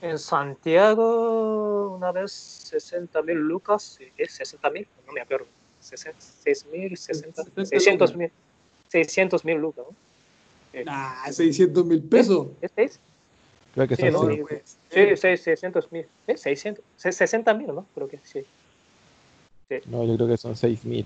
[0.00, 4.86] En Santiago, una vez 60 mil lucas, ¿es 60 mil?
[5.06, 5.46] No me acuerdo.
[5.80, 8.30] 6 mil, 60, 60 600 mil.
[8.88, 10.05] 600 mil lucas, ¿no?
[10.86, 12.48] Ah, 600 mil pesos.
[12.60, 13.00] ¿Es, es?
[13.74, 16.06] Creo que Sí, son no, sí, pues, Sí, sí, 600 mil.
[16.26, 16.36] ¿Eh?
[16.36, 17.86] 600, se- 60 mil, ¿no?
[17.94, 18.44] Creo que sí.
[19.86, 21.04] No, yo creo que son 6.000.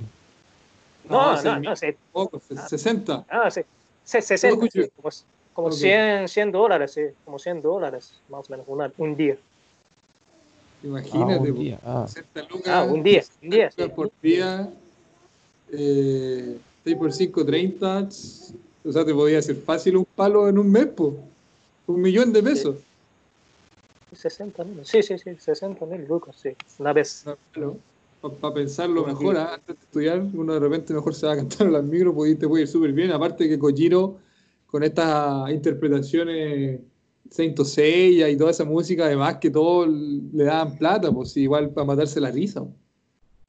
[1.08, 1.76] No, Ah, no, no, mil.
[1.76, 1.86] sí.
[2.12, 3.24] Poco, 60.
[3.28, 3.62] Ah, sí.
[4.04, 4.82] Se- 60, escucho.
[4.82, 5.08] sí, como,
[5.52, 5.74] como Ok.
[5.74, 7.02] 100, 100 dólares, sí.
[7.24, 9.36] Como 100 dólares, más o menos, una- un día.
[10.82, 11.34] Imagínate.
[11.34, 11.78] Ah, un día.
[11.84, 12.68] Ah, 60 lucas.
[12.68, 13.88] Ah, un día, un día, sí.
[13.88, 14.68] Por día.
[15.72, 18.08] Eh, 6 por 5, 30.
[18.84, 21.16] O sea, te podía hacer fácil un palo en un mes, po.
[21.86, 22.76] Un millón de pesos.
[24.12, 26.50] 60 mil, sí, sí, sí, 60 mil lucas, sí.
[26.78, 27.24] Una vez.
[28.40, 29.54] Para pensarlo mejor, ¿ah?
[29.54, 32.32] antes de estudiar, uno de repente mejor se va a cantar a las micro, pues,
[32.32, 33.12] y te puede ir súper bien.
[33.12, 34.18] Aparte que Kojiro,
[34.66, 36.80] con estas interpretaciones
[37.30, 41.86] Saint Seiya y toda esa música, además que todo le daban plata, pues igual para
[41.86, 42.60] matarse la risa.
[42.60, 42.74] po.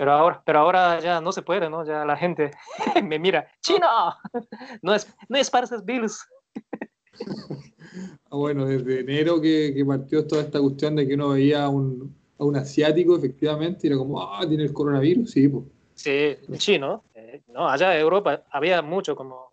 [0.02, 1.86] Pero ahora, pero ahora ya no se puede, ¿no?
[1.86, 2.50] Ya la gente
[3.04, 3.88] me mira, ¡Chino!
[4.82, 6.26] No es, no es para esos virus.
[8.32, 12.16] Bueno, desde enero que, que partió toda esta cuestión de que uno veía a un,
[12.40, 15.66] a un asiático, efectivamente, y era como, ah, tiene el coronavirus, sí, pues.
[15.94, 17.04] Sí, en chino.
[17.14, 19.52] eh, no, allá en Europa había mucho como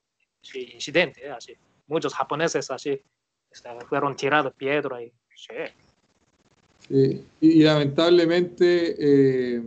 [0.54, 1.52] incidente, eh, así.
[1.88, 2.98] Muchos japoneses así
[3.50, 5.54] este, fueron tirados piedra y sí.
[6.88, 9.62] Sí, y, y lamentablemente, eh,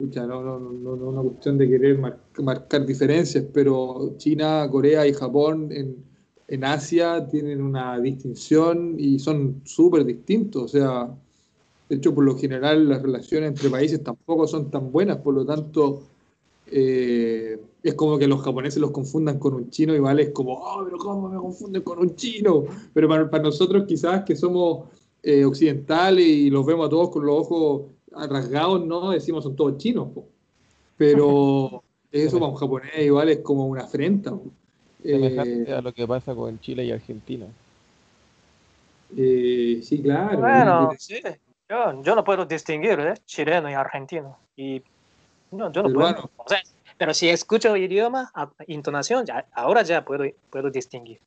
[0.00, 5.06] pucha, no, no, no, no, una cuestión de querer mar- marcar diferencias, pero China, Corea
[5.06, 6.04] y Japón en,
[6.48, 10.62] en Asia tienen una distinción y son súper distintos.
[10.64, 11.14] O sea,
[11.88, 15.44] de hecho, por lo general, las relaciones entre países tampoco son tan buenas, por lo
[15.46, 16.02] tanto,
[16.66, 20.82] eh, es como que los japoneses los confundan con un chino, igual es como, oh,
[20.84, 22.64] pero ¿cómo me confunden con un chino?
[22.94, 24.88] Pero para, para nosotros, quizás que somos
[25.22, 27.82] eh, occidentales y los vemos a todos con los ojos
[28.12, 29.10] rasgados, ¿no?
[29.10, 30.26] Decimos son todos chinos, po.
[30.96, 34.30] pero eso para un japonés igual es como una afrenta.
[34.30, 34.46] po.
[35.02, 37.46] Semejante Eh, a lo que pasa con Chile y Argentina.
[39.16, 40.38] eh, sí, claro.
[40.38, 41.20] Bueno, sí.
[41.68, 43.14] Yo, yo no puedo distinguir ¿eh?
[43.24, 44.38] chileno y argentino.
[44.56, 44.82] Y
[45.52, 46.16] no, yo no Peruano.
[46.16, 46.30] puedo.
[46.36, 46.60] O sea,
[46.98, 51.18] pero si escucho idioma, a- intonación, ya, ahora ya puedo, puedo distinguir.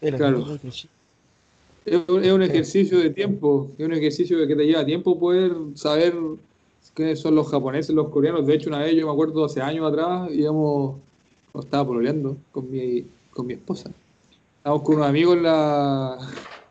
[0.00, 0.44] Claro.
[1.84, 5.18] Que Es un, es un ejercicio de tiempo, es un ejercicio que te lleva tiempo
[5.18, 6.14] poder saber
[6.94, 8.46] quiénes son los japoneses, los coreanos.
[8.46, 10.96] De hecho, una vez yo me acuerdo hace años atrás, íbamos,
[11.54, 13.90] estaba pololeando con mi, con mi esposa.
[14.58, 16.18] Estábamos con unos amigos en la.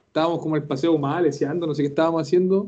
[0.07, 2.67] Estábamos como en el paseo mal, leseando, no sé qué estábamos haciendo.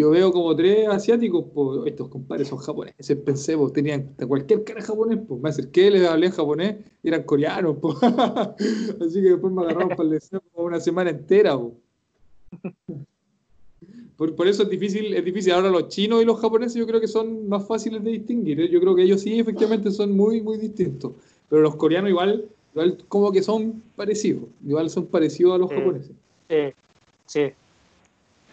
[0.00, 4.80] Yo veo como tres asiáticos, pues estos compadres son japoneses, pensé, pues tenían cualquier cara
[4.80, 7.98] japonés, pues me acerqué, les hablé en japonés y eran coreanos, pues.
[8.02, 13.04] Así que después me agarraron para el deseo como una semana entera, pues.
[14.16, 15.52] Por, por eso es difícil, es difícil.
[15.52, 18.58] Ahora los chinos y los japoneses yo creo que son más fáciles de distinguir.
[18.58, 18.70] ¿eh?
[18.70, 21.12] Yo creo que ellos sí, efectivamente, son muy, muy distintos.
[21.50, 24.44] Pero los coreanos igual, igual como que son parecidos.
[24.66, 26.12] Igual son parecidos a los japoneses.
[26.48, 26.72] Sí,
[27.26, 27.52] sí.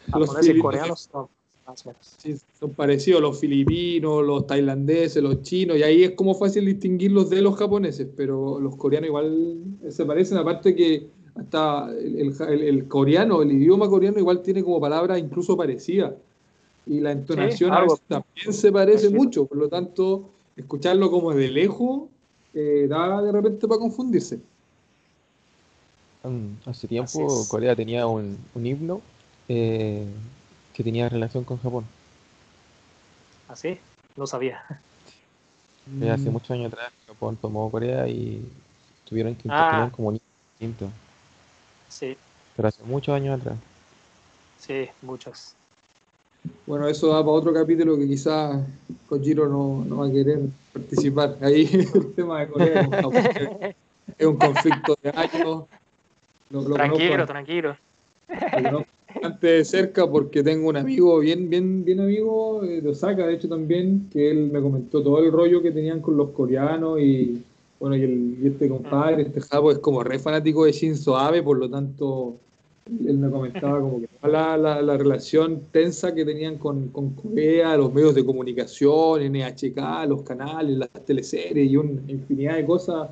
[0.08, 1.28] Los Japoneses y coreanos son
[1.68, 2.16] más o menos.
[2.18, 7.30] Sí, son parecidos los filipinos, los tailandeses, los chinos, y ahí es como fácil distinguirlos
[7.30, 12.88] de los japoneses, pero los coreanos igual se parecen, aparte que hasta el, el- el-
[12.88, 16.14] coreano, el idioma coreano igual tiene como palabras incluso parecidas,
[16.86, 17.94] y la entonación a algo.
[17.94, 22.04] veces también se parece mucho, por lo tanto, escucharlo como de lejos
[22.54, 24.40] eh, da de repente para confundirse.
[26.24, 27.46] Mm, Hace tiempo.
[27.50, 29.02] Corea tenía un, un himno
[29.50, 30.06] eh,
[30.78, 31.86] que tenía relación con Japón.
[33.48, 33.80] Así,
[34.16, 34.64] no sabía.
[34.70, 36.10] Eh, Mm.
[36.12, 38.48] hace muchos años atrás Japón tomó Corea y
[39.10, 39.70] tuvieron que Ah.
[39.72, 40.28] tenían como un himno
[40.60, 40.92] distinto.
[41.90, 42.16] Sí,
[42.56, 43.58] Pero hace muchos años atrás.
[44.60, 45.54] sí, muchos.
[46.68, 48.64] Bueno, eso da para otro capítulo que quizás
[49.10, 50.42] Kojiro no, no va a querer
[50.74, 51.38] participar.
[51.42, 52.82] Ahí el tema de Corea
[54.18, 55.66] es un conflicto de años.
[56.50, 57.78] Lo, lo Tranquilo, conozco, tranquilo.
[58.30, 62.90] lo conozco bastante de cerca porque tengo un amigo bien, bien, bien amigo eh, de
[62.90, 66.30] Osaka, de hecho también, que él me comentó todo el rollo que tenían con los
[66.30, 67.42] coreanos y
[67.80, 71.44] bueno, y, el, y este compadre, este japo es como re fanático de Shinzo Abe,
[71.44, 72.36] por lo tanto
[73.06, 77.76] él me comentaba como que la, la, la relación tensa que tenían con, con Corea,
[77.76, 83.10] los medios de comunicación, NHK, los canales, las teleseries y una infinidad de cosas.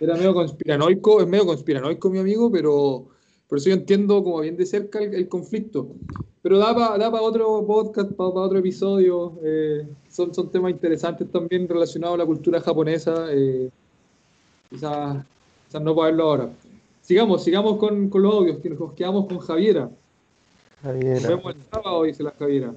[0.00, 3.06] Era medio conspiranoico, es medio conspiranoico mi amigo, pero
[3.48, 5.88] por eso yo entiendo como bien de cerca el, el conflicto.
[6.42, 9.32] Pero da para da pa otro podcast, para otro episodio.
[9.42, 13.28] eh, son, son temas interesantes también relacionados a la cultura japonesa.
[13.32, 13.70] eh,
[14.70, 15.24] quizás,
[15.66, 16.50] quizás no para verlo ahora.
[17.00, 19.90] Sigamos, sigamos con, con los audios, que nos quedamos con Javiera.
[20.82, 21.28] Nos Javiera.
[21.28, 22.74] vemos el sábado, dice la Javiera.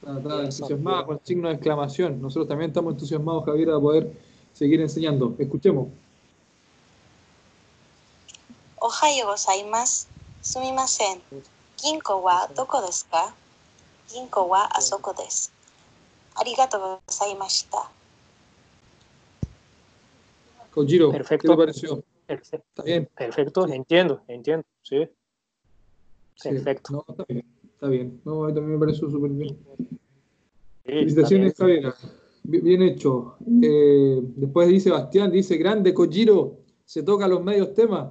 [0.00, 2.20] Está, está entusiasmada con signo de exclamación.
[2.22, 4.12] Nosotros también estamos entusiasmados, Javiera, de poder
[4.52, 5.34] seguir enseñando.
[5.38, 5.88] Escuchemos.
[8.80, 10.06] Ohayo gozaimasu.
[10.46, 11.20] Sumimasen.
[11.76, 13.34] Ginko wa doko desu ka?
[14.08, 15.50] Ginko wa asoko desu.
[16.36, 17.90] Arigato gozaimashita.
[20.70, 21.48] Kojiro, perfecto.
[21.48, 22.04] ¿qué te pareció?
[22.26, 22.66] Perfecto.
[22.68, 23.08] ¿Está bien?
[23.16, 23.72] Perfecto, sí.
[23.72, 25.08] entiendo, entiendo, sí.
[26.42, 26.88] Perfecto.
[26.88, 26.94] Sí.
[26.94, 28.20] No, está bien, está bien.
[28.24, 29.58] No, a mí también me pareció súper bien.
[29.78, 29.88] Sí,
[30.84, 31.94] Felicitaciones, Javier.
[32.44, 33.36] Bien hecho.
[33.62, 38.10] Eh, después dice Sebastián, dice, grande, Kojiro, se toca los medios temas.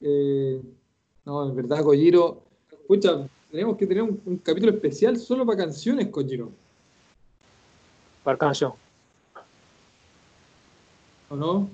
[0.00, 0.60] Eh,
[1.24, 2.42] no, en verdad, Kojiro,
[2.88, 6.50] pucha, tenemos que tener un, un capítulo especial solo para canciones, Kojiro,
[8.22, 8.72] ¿Cuál canción?
[11.30, 11.68] ¿o no?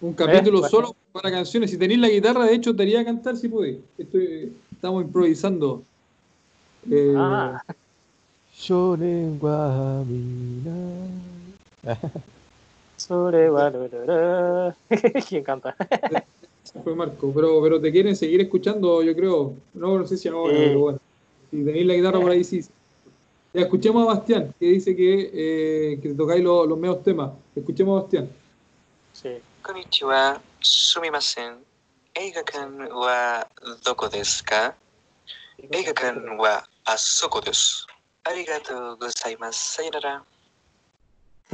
[0.00, 0.70] Un capítulo bueno.
[0.70, 1.70] solo para canciones.
[1.70, 3.78] Si tenéis la guitarra, de hecho, te haría cantar si podéis.
[3.98, 5.82] Estoy, estamos improvisando.
[6.88, 7.62] Eh, Ah.
[15.28, 15.76] ¿Quién canta?
[16.72, 19.54] Se fue Marco, pero, pero te quieren seguir escuchando, yo creo.
[19.72, 21.00] No, no sé si ahora, pero bueno.
[21.50, 22.60] Si tenéis la guitarra por ahí, sí.
[23.54, 27.30] Ya escuchemos a Bastián, que dice que, eh, que tocáis lo, los medios temas.
[27.56, 28.28] Escuchemos a Bastián.
[29.14, 29.30] Sí.
[29.62, 31.56] Konnichiwa, sumimasen.
[32.14, 33.46] Eigakan wa
[33.84, 34.76] doko desu ka?
[35.72, 37.86] Eigakan wa asoko desu.
[38.24, 39.80] Arigato gozaimasu.
[39.80, 40.24] Sayonara.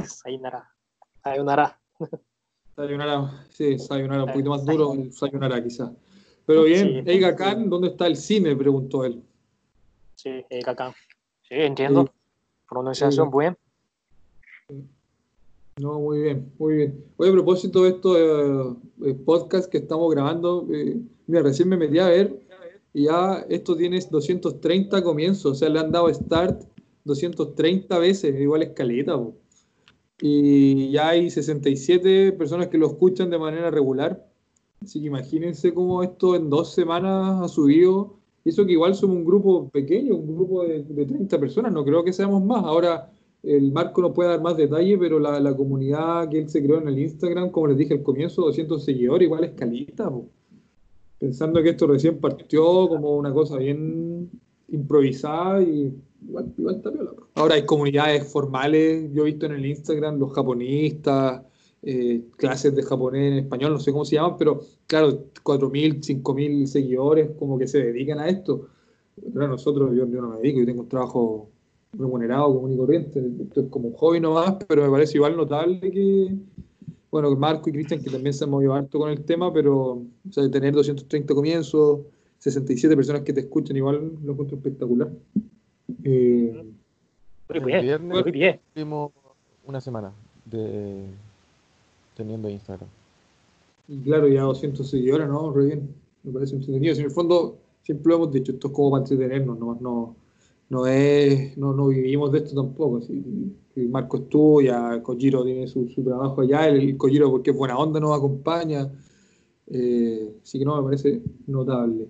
[0.03, 0.69] Sayonara.
[1.23, 1.77] Sayonara.
[2.75, 5.91] Sayonara, sí, Sayonara, un poquito más duro que Sayonara quizás.
[6.45, 7.11] Pero bien, Sí.
[7.11, 8.55] Eiga Khan, ¿dónde está el cine?
[8.55, 9.23] Preguntó él.
[10.15, 10.93] Sí, Eigakan.
[11.43, 12.11] Sí, entiendo.
[12.69, 13.31] Pronunciación Sí.
[13.31, 13.57] buena.
[15.77, 17.05] No, muy bien, muy bien.
[17.17, 21.77] Oye, a propósito de estos eh, eh, podcasts que estamos grabando, eh, mira, recién me
[21.77, 22.39] metí a ver
[22.93, 26.63] y ya esto tiene 230 comienzos, o sea, le han dado start
[27.03, 29.17] 230 veces, igual escaleta.
[29.17, 29.35] po.
[30.21, 34.25] Y ya hay 67 personas que lo escuchan de manera regular.
[34.81, 38.17] Así que imagínense cómo esto en dos semanas ha subido.
[38.43, 41.83] Y eso que igual somos un grupo pequeño, un grupo de, de 30 personas, no
[41.83, 42.63] creo que seamos más.
[42.63, 43.11] Ahora
[43.45, 46.79] el Marco no puede dar más detalle, pero la, la comunidad que él se creó
[46.81, 50.09] en el Instagram, como les dije al comienzo, 200 seguidores, igual escalita.
[50.09, 50.29] po.
[51.19, 54.29] Pensando que esto recién partió como una cosa bien
[54.67, 55.93] improvisada y
[56.27, 57.11] igual, igual está piola.
[57.35, 61.43] Ahora hay comunidades formales, yo he visto en el Instagram los japonistas,
[61.87, 66.65] eh, clases de japonés en español, no sé cómo se llaman, pero claro, 4.000, 5.000
[66.65, 68.69] seguidores como que se dedican a esto.
[69.33, 71.49] Pero nosotros, yo, no me dedico, yo tengo un trabajo
[71.93, 75.79] remunerado común y corriente, esto es como un hobby nomás, pero me parece igual notable
[75.79, 76.35] que,
[77.11, 80.31] bueno, Marco y Cristian que también se han movido harto con el tema, pero o
[80.31, 82.01] sea, tener 230 comienzos,
[82.39, 85.11] 67 personas que te escuchan, igual lo encuentro espectacular.
[86.05, 86.63] Eh,
[87.49, 87.81] Muy El bien.
[87.81, 88.59] viernes Muy bien.
[88.63, 89.11] cumplimos
[89.65, 90.13] una semana
[90.45, 91.05] de
[92.15, 92.87] teniendo Instagram.
[93.87, 95.51] Y claro, ya 200 seguidores, ¿no?
[95.51, 95.89] Re bien.
[96.23, 96.93] Me parece entretenido.
[96.95, 100.15] Si en el fondo, siempre lo hemos dicho, esto es como para entretenernos, no, no,
[100.69, 103.01] no es, no, no vivimos de esto tampoco.
[103.01, 103.23] Si,
[103.73, 107.99] si Marco estudia, Kojiro tiene su, su trabajo allá, el Kojiro porque es buena onda
[107.99, 108.89] nos acompaña.
[109.67, 112.07] Eh, así que no, me parece notable.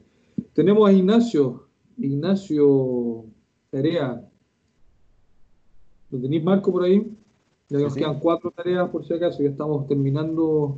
[0.53, 3.25] Tenemos a Ignacio, Ignacio
[3.74, 4.22] Tarea.
[6.10, 6.98] ¿Lo tenéis Marco por ahí?
[7.68, 8.00] Ya que Sí, nos sí.
[8.00, 10.76] quedan cuatro tareas por si acaso, ya estamos terminando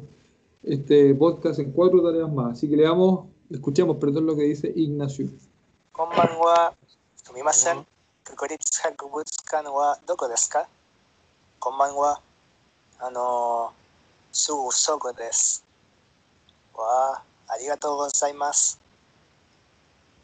[0.63, 2.53] este podcast en cuatro tareas más.
[2.53, 5.29] Así que le damos, escuchemos, perdón, lo que dice Ignacio.
[5.93, 6.75] こんばんは。
[7.17, 7.87] すみません。
[8.25, 10.67] 国立博物館はどこですか
[11.59, 12.21] こんばんは。
[12.99, 13.73] あのー、
[14.33, 15.65] すぐそこです。
[16.75, 18.81] わあ、ありがとうございます。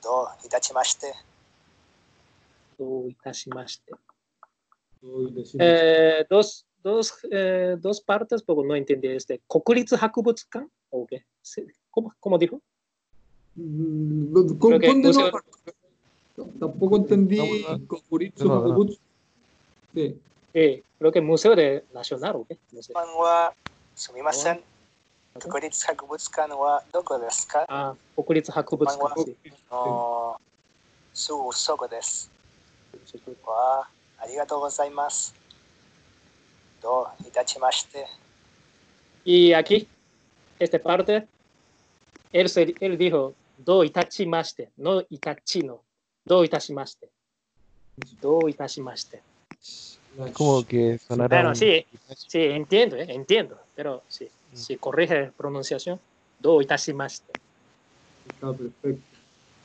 [0.02, 1.14] どういたしまして。
[3.03, 3.93] 当いたしまして。
[5.01, 7.03] どう
[8.05, 10.67] パルタスポーのインテンディで国立博物館？
[10.91, 11.25] おげ。
[11.91, 12.61] コモディフ
[20.99, 22.57] ロケモセオでナショナルオケ。
[23.95, 24.61] すみません。
[25.39, 29.35] 国立博物館はどこですか国立博物館。
[31.13, 32.32] そう、そこです。
[33.12, 33.36] Sí, sí.
[33.46, 33.88] わあ、
[34.22, 35.34] ありがとうございます。
[36.82, 38.06] どういたしまして。
[39.24, 39.86] Y aquí,
[40.58, 41.26] esta parte,
[42.32, 45.82] él, se- él dijo, do itachimashite, no itachino,
[46.24, 47.10] do itashimashite.
[48.20, 49.22] Do itashimashite.
[50.34, 51.28] Como que sonara.
[51.36, 51.84] Bueno, un- sí,
[52.16, 56.00] sí, entiendo, eh, entiendo, pero sí, si corrige pronunciación,
[56.40, 57.32] do itashimashite.
[58.34, 59.11] Está perfecto.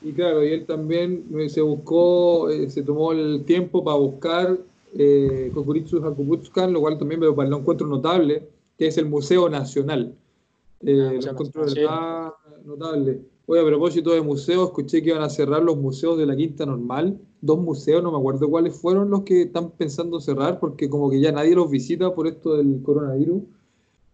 [0.01, 4.57] Y claro, y él también eh, se buscó, eh, se tomó el tiempo para buscar
[4.97, 10.15] eh, Kokuritsu lo cual también me lo encuentro notable, que es el Museo Nacional.
[10.81, 12.33] Eh, Ah, lo encuentro verdad
[12.65, 13.21] notable.
[13.45, 16.65] Oye, a propósito de museos, escuché que iban a cerrar los museos de la Quinta
[16.65, 17.19] Normal.
[17.41, 21.19] Dos museos, no me acuerdo cuáles fueron los que están pensando cerrar, porque como que
[21.19, 23.41] ya nadie los visita por esto del coronavirus.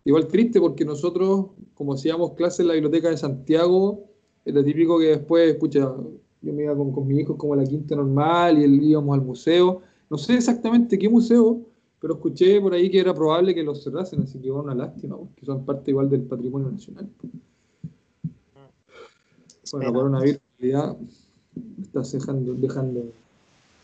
[0.05, 4.05] Igual triste porque nosotros, como hacíamos clases en la biblioteca de Santiago,
[4.45, 5.79] era típico que después, escucha,
[6.41, 9.17] yo me iba con, con mi hijo como a la quinta normal y él íbamos
[9.17, 9.81] al museo.
[10.09, 11.61] No sé exactamente qué museo,
[11.99, 15.17] pero escuché por ahí que era probable que los cerrasen, así que bueno, una lástima,
[15.17, 17.09] porque son parte igual del patrimonio nacional.
[19.71, 20.95] Bueno, coronavirus realidad
[21.81, 23.01] está dejando, dejando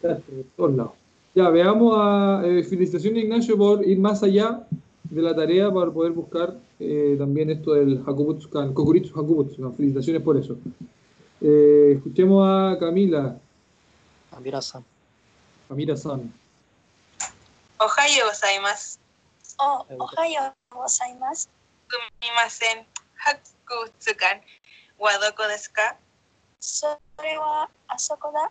[0.01, 0.21] por
[0.55, 0.91] todos lados.
[1.33, 4.67] Ya, veamos a eh, felicitaciones Ignacio por ir más allá
[5.11, 9.75] de la tarea para poder buscar eh, también esto del Hakubutsukan, Kokuritsu Hakubutsukan.
[9.75, 10.57] Felicitaciones por eso.
[11.41, 13.37] Eh, escuchemos a Camila.
[14.31, 14.85] Amira-san.
[15.69, 16.33] Amira-san.
[17.79, 18.99] Ohayou gozaimasu.
[19.59, 21.49] Oh, ohayou gozaimasu.
[23.19, 24.39] Hakubutsukan.
[24.97, 25.97] Wadoko desu ka?
[26.59, 28.47] Sore wa asoko da.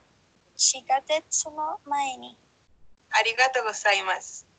[0.56, 2.36] Shigatetsu no mae ni.
[3.16, 4.49] Arigato gozaimasu.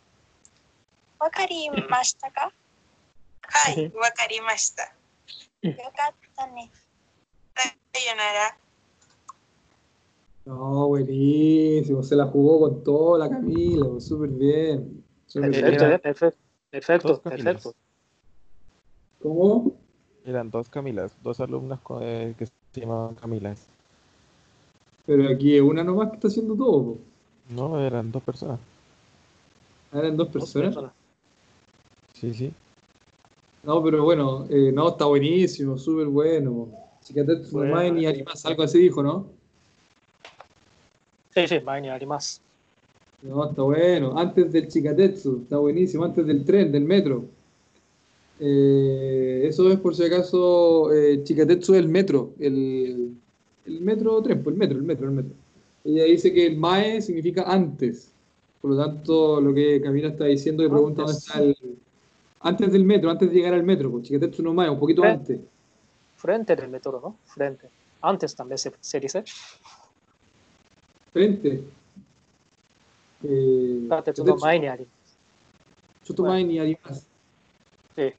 [1.21, 2.53] わかりましたか
[3.43, 4.83] はい、わかりました。
[5.63, 6.71] よかったね。
[7.55, 7.69] さ
[8.11, 8.57] よなら。
[10.45, 15.05] No, buenísimo, se la jugó con todo la Camila, pues, súper bien.
[15.27, 15.93] súper Perfecto, bien.
[15.95, 16.39] eh, perfecto,
[16.71, 17.55] perfecto, Dos Camilas.
[17.55, 17.79] perfecto.
[19.23, 19.73] ¿Cómo?
[20.25, 23.67] Eran dos Camilas, dos alumnas co- eh, que se llamaban Camilas.
[25.07, 26.85] Pero aquí es una nomás que está haciendo todo.
[26.95, 26.99] po.
[27.49, 28.59] No, eran dos personas.
[29.93, 30.93] Eran dos Dos personas.
[32.22, 32.54] Sí, sí.
[33.64, 36.70] No, pero bueno, eh, no, está buenísimo, súper bueno.
[37.02, 37.66] Así que atento
[37.98, 39.26] y Arimas, algo así dijo, ¿no?
[41.34, 42.40] Sí, sí, Main y Arimas.
[43.24, 44.16] No, está bueno.
[44.16, 46.04] Antes del Chikatetsu, está buenísimo.
[46.04, 47.26] Antes del tren, del metro.
[48.40, 52.34] Eh, eso es por si acaso eh, Chikatetsu del metro.
[52.40, 53.16] El,
[53.66, 55.34] el metro tren, pues el metro, el metro, el metro.
[55.84, 58.12] Ella dice que el Mae significa antes.
[58.62, 61.26] Por lo tanto, lo que Camila está diciendo, que pregunta antes.
[61.26, 61.78] dónde está el,
[62.41, 65.09] Antes del metro, antes de llegar al metro, pues Chikatetsu no Mae, un poquito Eh.
[65.11, 65.41] antes.
[66.17, 67.17] Frente del metro, ¿no?
[67.27, 67.69] Frente.
[68.03, 69.25] Antes también se, se dice.
[71.13, 71.63] Frente.
[73.25, 74.87] Eh, 地下鉄の前にあり
[76.05, 77.09] ちょっと前にあります。
[77.97, 78.17] ええ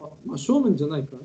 [0.00, 1.16] あ真正面じゃないか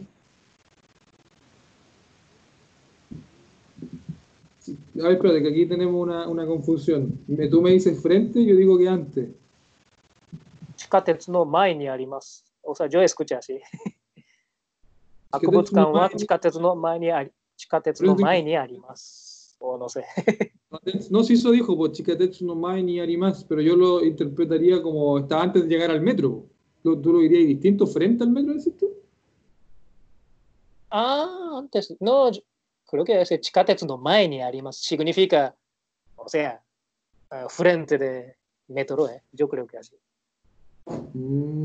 [4.59, 7.17] Sí, A ver, espérate, que aquí tenemos una, una confusión.
[7.27, 9.29] Me- Tú me dices frente, yo digo que antes.
[10.92, 12.44] 地下鉄の前にあります。
[12.62, 13.62] O sea, yo escuché así.
[15.30, 19.56] 博物館は地下鉄の前にあり、地下鉄の前にあります。
[19.58, 20.04] O no sé.
[21.10, 25.18] No, si eso dijo, pues Chikatetsu no Mai ni Arimas, pero yo lo interpretaría como
[25.18, 26.44] está antes de llegar al metro.
[26.82, 28.90] ¿Tú, tú lo dirías distinto frente al metro, decís tú?
[30.90, 31.96] Ah, antes.
[32.00, 32.30] No,
[32.86, 34.82] creo que ese 地下鉄の前にあります。
[34.82, 35.54] Significa,
[36.18, 36.60] o sea,
[37.30, 38.36] ah, frente de
[38.68, 39.22] metro, eh.
[39.32, 39.96] Yo creo que así.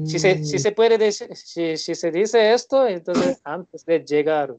[0.06, 0.60] Si, se, si mm.
[0.60, 4.56] se puede decir, si, si, se dice esto, entonces antes de llegar,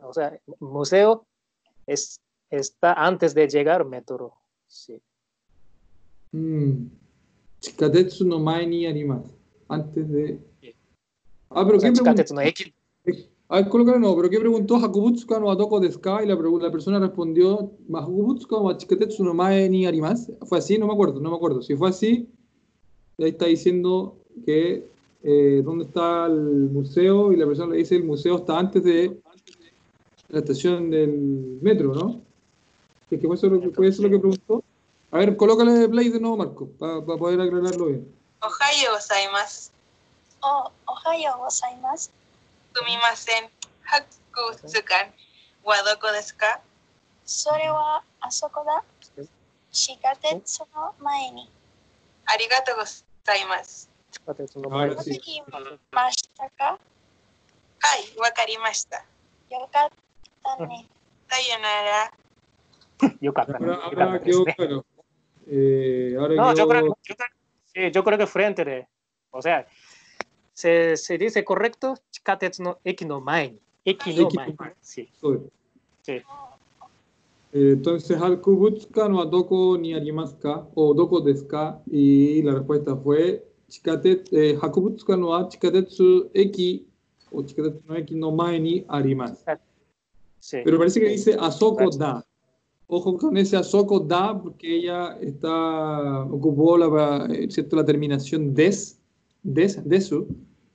[0.00, 1.26] o sea, museo
[1.86, 2.20] es,
[2.50, 4.34] está antes de llegar metro.
[4.66, 5.00] Sí.
[6.32, 6.88] Mm.
[8.26, 9.32] No mae ni arimasu.
[9.68, 10.38] Antes de...
[11.50, 12.34] Ah, pero o ¿qué preguntó?
[12.34, 12.40] No.
[12.40, 16.22] A ver, ah, colócalo no, pero ¿qué preguntó Hakubutsuka no Atoko Deska?
[16.22, 20.36] Y la, la persona respondió, Hakubutsuka no Chikatetsu no mae ni arimasu.
[20.46, 21.62] Fue así, no me acuerdo, no me acuerdo.
[21.62, 22.28] Si fue así
[23.18, 24.86] ahí está diciendo que
[25.22, 29.18] eh, dónde está el museo y la persona le dice el museo está antes de
[30.28, 32.20] la estación del metro, ¿no?
[33.10, 34.62] Es que puede ser lo que, preguntó.
[35.10, 38.12] A ver, colócale play de nuevo, Marco, para poder aclararlo bien.
[38.42, 39.70] Ohio gozaimasu.
[40.42, 42.10] Oh, Ohio gozaimasu.
[42.74, 43.48] Sumimasen.
[43.84, 44.40] Haku
[52.26, 53.88] arigato gozaimasu.
[58.16, 59.04] Wakarimashita.
[59.50, 60.88] Yokatta ne.
[61.28, 62.12] Sayonara.
[63.20, 63.32] Yo,
[68.04, 68.88] creo, que frente,
[69.30, 69.66] o sea,
[70.52, 73.24] se, dice correcto, chikatetsu no eki no no
[74.80, 75.10] sí.
[76.02, 76.22] Sí.
[77.54, 83.46] Eh, entonces, Alkubutska no adoko ni arimaska o doko deska y la respuesta fue
[84.32, 86.84] eh, Hakubutska no a chikatetsu eki
[87.30, 89.44] o chikatetsu no eki no mae ni arimas.
[90.40, 90.58] Sí.
[90.64, 92.24] Pero parece que dice asoko da.
[92.88, 97.76] Ojo con ese asoko da porque ella está ocupó la, eh, ¿cierto?
[97.76, 99.00] la terminación des,
[99.44, 100.26] des, desu,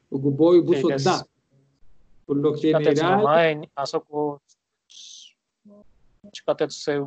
[0.09, 1.03] ocupó y puso sí, des.
[1.03, 1.27] da.
[2.25, 3.69] Por lo general.
[3.75, 4.41] Asoko
[6.31, 7.01] Chipateo se,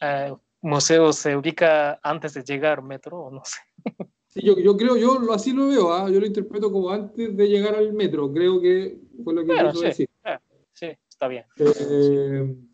[0.00, 3.58] eh, museo se ubica antes de llegar metro, o no sé.
[4.28, 6.12] Sí, yo, yo creo, yo así lo veo, ¿eh?
[6.12, 9.70] yo lo interpreto como antes de llegar al metro, creo que fue lo que bueno,
[9.70, 10.08] quiso sí, decir.
[10.24, 10.38] Eh,
[10.74, 11.44] sí, está bien.
[11.56, 11.64] Sí.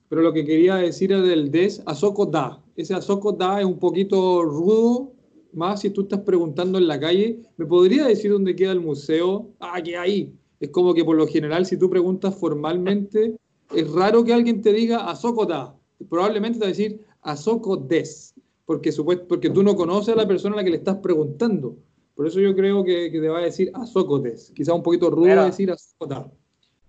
[0.09, 2.63] Pero lo que quería decir era del des Asoko Da.
[2.77, 5.13] Ese Asoko Da es un poquito rudo,
[5.53, 9.51] más si tú estás preguntando en la calle, ¿me podría decir dónde queda el museo?
[9.61, 10.33] Ah, que ahí.
[10.61, 13.37] Es como que por lo general, si tú preguntas formalmente,
[13.75, 15.75] es raro que alguien te diga Asokota
[16.09, 18.35] probablemente te va a decir Asoko Des,
[18.65, 21.77] porque, supuesto, porque tú no conoces a la persona a la que le estás preguntando.
[22.15, 24.53] Por eso yo creo que, que te va a decir Asoko Des.
[24.55, 26.33] Quizá un poquito rudo pero, decir Asoko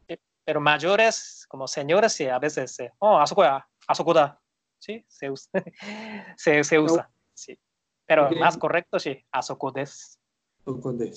[0.07, 3.43] eh, Pero mayores, como señores, sí, a veces, eh, oh, Asoko,
[3.87, 4.39] Asoko da.
[4.79, 5.49] Sí, se usa.
[6.37, 7.57] se, se, usa, sí.
[8.05, 8.39] Pero okay.
[8.39, 10.19] más correcto, sí, Asoko Des.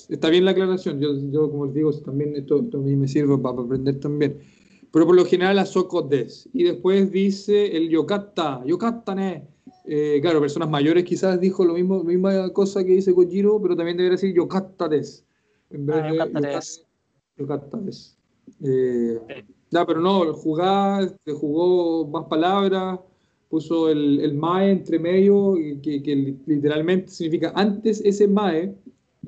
[0.08, 1.00] Está bien la aclaración.
[1.00, 4.40] Yo, yo como les digo, también esto, esto a mí me sirve para aprender también.
[4.90, 6.48] Pero por lo general, Asoko des.
[6.52, 8.62] Y después dice el yokata.
[8.64, 9.46] Yokata ne.
[9.84, 13.96] Eh, claro, personas mayores quizás dijo lo mismo, misma cosa que dice Kojiro, pero también
[13.96, 15.24] debería decir yokata des.
[15.70, 16.86] En vez Ah, de yokata yokata- des.
[17.38, 18.16] yokata des.
[18.64, 19.34] Eh, Sí.
[19.70, 22.98] ya, pero no, jugar, se jugó más palabras,
[23.50, 28.74] puso el, el mae entre medio, que, que li- literalmente significa antes ese mae,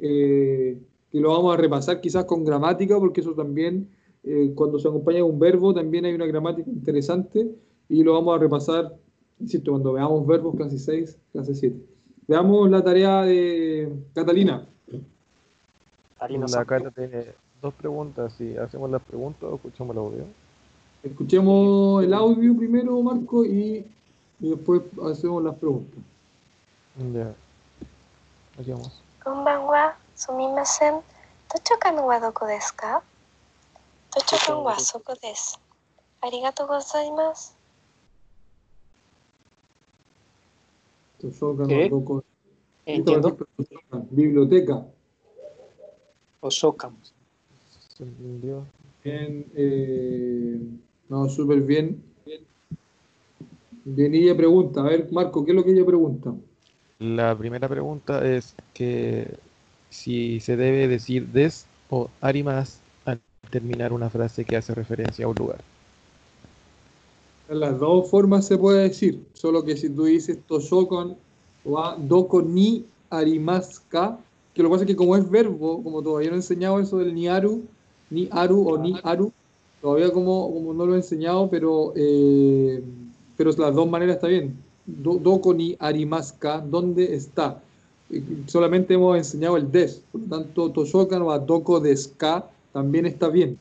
[0.01, 0.79] eh,
[1.11, 3.89] que lo vamos a repasar quizás con gramática, porque eso también,
[4.23, 7.49] eh, cuando se acompaña un verbo también hay una gramática interesante
[7.89, 8.95] y lo vamos a repasar,
[9.39, 11.77] insisto, cuando veamos verbos clase 6, clase 7.
[12.29, 14.67] Veamos la tarea de Catalina.
[16.21, 20.25] La carta tiene dos preguntas, si hacemos las preguntas o escuchamos el audio.
[21.03, 23.87] Escuchemos el audio primero, Marco, y,
[24.39, 25.99] después hacemos las preguntas.
[27.13, 27.35] Ya.
[28.61, 29.03] Aquí vamos.
[29.25, 31.01] Konbanwa, sumimasen,
[31.49, 33.03] tochokan wa desu ka?
[34.13, 35.59] Tocho Kanwa Soko desu.
[36.21, 36.67] Arigato
[41.69, 41.91] ¿Qué?
[44.11, 44.87] Biblioteca.
[46.41, 46.97] Osokan.
[49.05, 50.59] Bien, eh,
[51.09, 52.03] no, súper bien.
[53.85, 56.35] Bien, ella pregunta, a ver, Marco, ¿qué es lo que ella pregunta?
[56.99, 59.39] La primera pregunta es que
[59.89, 62.81] si se debe decir des o arimas
[63.51, 65.59] terminar una frase que hace referencia a un lugar.
[67.49, 71.17] Las dos formas se puede decir, solo que si tú dices Toshokan
[71.65, 74.19] wa Doko ni arimaska,
[74.55, 76.99] que lo que pasa es que como es verbo, como todavía no he enseñado eso
[76.99, 77.65] del ni aru,
[78.09, 79.33] ni aru o ni aru,
[79.81, 82.83] todavía como, como no lo he enseñado, pero, eh,
[83.37, 84.55] pero las dos maneras está bien.
[84.87, 87.61] Do- Doko ni arimaska, ¿dónde está?
[88.47, 93.59] Solamente hemos enseñado el des, por lo tanto Toshokan wa Doko deska también está bien.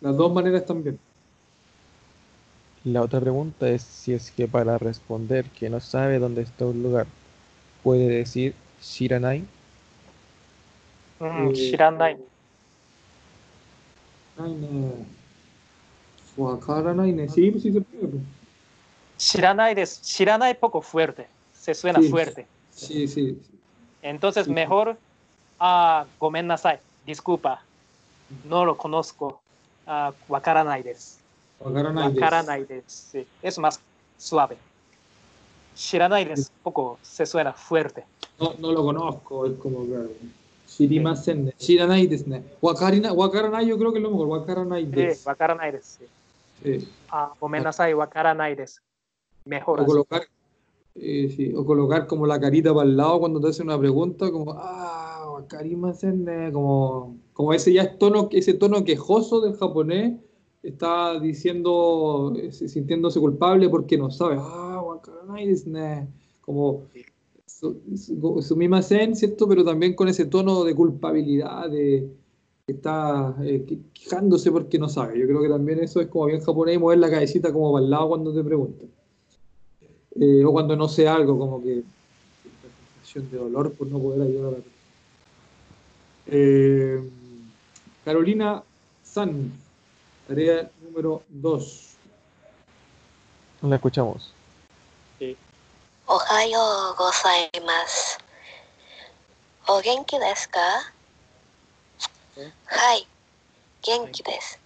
[0.00, 0.98] Las dos maneras están bien.
[2.84, 6.82] La otra pregunta es si es que para responder que no sabe dónde está un
[6.82, 7.06] lugar,
[7.82, 9.44] puede decir Shiranai.
[11.18, 12.16] Mm, eh, shiranai.
[14.38, 15.04] Eh,
[17.28, 18.06] sí, pues sí se puede.
[18.06, 18.22] Pues.
[19.18, 22.46] Shiranai, des, shiranai poco fuerte, se suena sí, fuerte.
[22.70, 23.36] Sí, sí.
[24.00, 24.96] Entonces, mejor
[25.58, 27.64] a uh, Gomen Nasai, disculpa
[28.44, 29.40] no lo conozco.
[29.86, 31.18] Uh, wakaranai desu.
[32.86, 33.26] Sí.
[33.42, 33.80] Es más
[34.18, 34.56] suave.
[35.74, 38.04] Shiranai desu, un poco se suena fuerte.
[38.38, 40.10] No, no lo conozco, es como claro.
[40.68, 41.52] Shirimasen.
[41.58, 42.42] Shiranai desu.
[42.60, 44.28] Wakarina, wakaranai yo creo que es lo mejor.
[44.28, 45.20] Wakaranai desu.
[45.20, 46.04] Sí, wakaranai desu.
[46.62, 46.80] Sí.
[46.80, 46.88] sí.
[47.10, 48.80] Ah, omenasai, wakaranai desu.
[49.44, 49.80] Mejor.
[49.80, 50.22] O colocar,
[50.96, 54.30] eh, sí, o colocar como la carita para el lado cuando te hacen una pregunta,
[54.30, 60.18] como, ah, wakarimasen, como como ese ya es tono, ese tono quejoso del japonés,
[60.60, 64.82] está diciendo, eh, sintiéndose culpable porque no sabe, ah.
[66.40, 66.82] Como,
[67.46, 69.46] su, su, sumimasen, ¿cierto?
[69.46, 72.10] Pero también con ese tono de culpabilidad, de
[72.66, 75.20] que está eh, que- quejándose porque no sabe.
[75.20, 77.90] Yo creo que también eso es como bien japonés, mover la cabecita como para el
[77.90, 78.88] lado cuando te preguntan.
[80.16, 81.84] Eh, o cuando no sé algo, como que
[82.96, 84.74] sensación de dolor por no poder ayudar a la persona.
[86.30, 87.00] Eh,
[88.08, 88.64] Carolina
[89.04, 89.52] Sanz,
[90.26, 91.96] tarea número 2.
[93.60, 94.32] La escuchamos.
[96.06, 98.16] Ohayo gozaimasu.
[99.66, 100.68] ¿O genki desu ka?
[102.64, 103.06] Hai,
[103.82, 104.56] genki desu.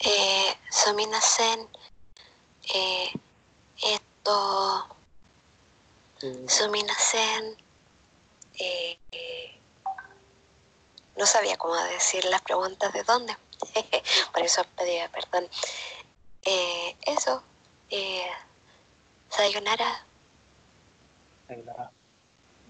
[0.00, 1.68] Eh, suminasen.
[2.74, 3.12] Eh,
[3.94, 4.88] esto.
[6.48, 7.54] Suminasen.
[8.58, 8.98] Eh,
[11.22, 13.32] no sabía cómo decir las preguntas de dónde.
[14.34, 15.48] Por eso pedía perdón.
[16.44, 17.40] Eh, eso.
[17.90, 18.26] Eh,
[19.30, 20.04] sayonara.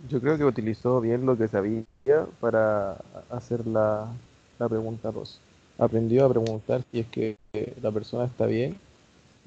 [0.06, 1.82] Yo creo que utilizó bien lo que sabía
[2.40, 2.98] para
[3.30, 4.08] hacer la,
[4.58, 5.40] la pregunta 2.
[5.78, 7.38] Aprendió a preguntar si es que
[7.80, 8.78] la persona está bien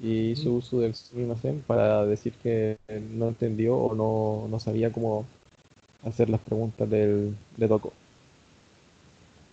[0.00, 5.24] y hizo uso del sumimasen para decir que no entendió o no, no sabía cómo
[6.04, 7.92] hacer las preguntas del, de Toko.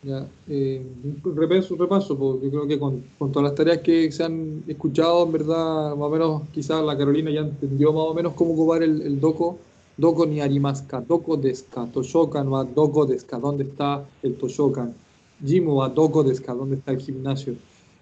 [0.04, 0.86] Ya, eh,
[1.24, 5.32] repaso, repaso, porque creo que con, con todas las tareas que se han escuchado, en
[5.32, 9.02] verdad, más o menos, quizás la Carolina ya entendió más o menos cómo ocupar el,
[9.02, 9.58] el doko,
[9.96, 14.94] doko ni arimaska, doko deska, toshokan wa doko deska, ¿dónde está el toshokan?
[15.42, 17.56] Jimu wa doko deska, ¿dónde está el gimnasio?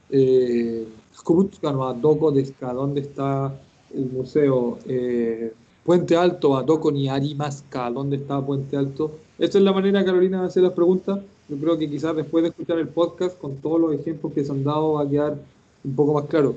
[0.10, 3.54] Eh, Hakubutsukan wa doko deska, ¿dónde está
[3.93, 4.80] el museo?
[4.88, 9.20] Eh, Puente Alto, Batoko ni Arimasca, ¿dónde está Puente Alto?
[9.39, 11.20] Esa es la manera, Carolina, de hacer las preguntas.
[11.52, 14.54] Yo creo que quizás después de escuchar el podcast, con todos los ejemplos que se
[14.54, 15.38] han dado, va a quedar
[15.84, 16.56] un poco más claro.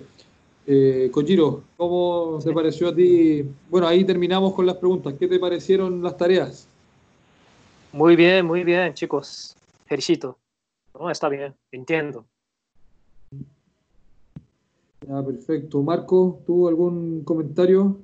[0.69, 3.45] Eh, Kojiro, ¿cómo te pareció a ti?
[3.69, 5.15] Bueno, ahí terminamos con las preguntas.
[5.19, 6.69] ¿Qué te parecieron las tareas?
[7.91, 9.57] Muy bien, muy bien, chicos.
[9.87, 10.39] Felicito.
[10.97, 12.25] No, está bien, entiendo.
[15.09, 15.83] Ya, perfecto.
[15.83, 17.97] Marco, ¿tú algún comentario?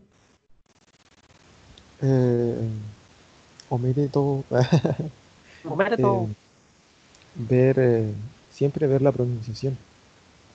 [2.03, 2.69] Eh,
[3.69, 4.43] omedeto.
[5.65, 6.29] Omedeto.
[7.49, 8.15] Ver, eh,
[8.51, 9.75] siempre ver la pronunciación.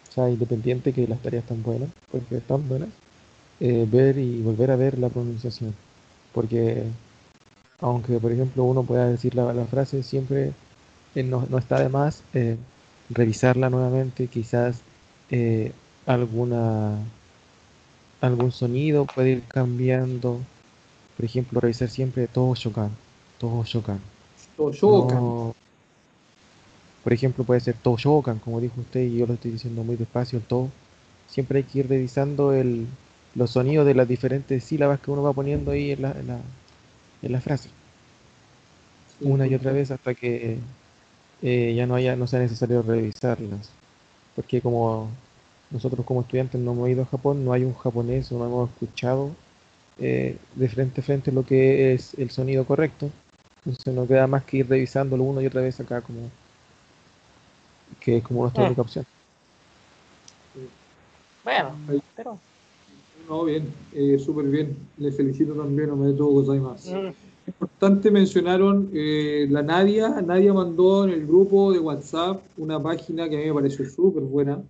[0.10, 2.90] O sea, independiente que las tareas están buenas, porque están buenas,
[3.60, 5.74] eh, ver y volver a ver la pronunciación.
[6.34, 6.84] Porque
[7.82, 10.54] aunque, por ejemplo, uno pueda decir la, la frase, siempre
[11.16, 12.24] eh, no, no está de más
[13.10, 14.82] revisarla nuevamente, quizás
[16.06, 16.98] alguna
[18.22, 20.40] algún sonido puede ir cambiando.
[21.16, 22.92] Por ejemplo, revisar siempre todo shokan,
[23.40, 24.00] todo shokan.
[24.56, 25.24] Toshokan.
[25.24, 25.54] No-
[27.06, 30.40] por ejemplo, puede ser Toshokan, como dijo usted, y yo lo estoy diciendo muy despacio,
[30.40, 30.72] el To.
[31.28, 33.00] Siempre hay que ir revisando el,
[33.36, 36.42] los sonidos de las diferentes sílabas que uno va poniendo ahí en la, en la,
[37.24, 37.72] en la frase,
[39.22, 40.60] una y otra vez hasta que
[41.42, 43.72] eh, ya no haya, no sea necesario revisarlas.
[44.36, 45.10] Porque como
[45.72, 49.32] nosotros como estudiantes no hemos ido a Japón, no hay un japonés no hemos escuchado
[50.00, 53.12] eh, de frente a frente lo que es el sonido correcto.
[53.66, 56.32] Entonces no queda más que ir revisándolo una y otra vez acá como
[58.06, 58.68] que es como nuestra Ah.
[58.68, 59.06] única opción.
[61.44, 61.76] Bueno,
[62.16, 62.40] pero.
[63.28, 64.78] No, bien, eh, súper bien.
[64.98, 66.96] Le felicito también, no me todo gozaimasu.
[66.96, 67.14] mm,
[67.48, 70.22] Importante mencionaron eh, la Nadia.
[70.22, 74.24] Nadia mandó en el grupo de WhatsApp una página que a mí me pareció súper
[74.24, 74.62] buena.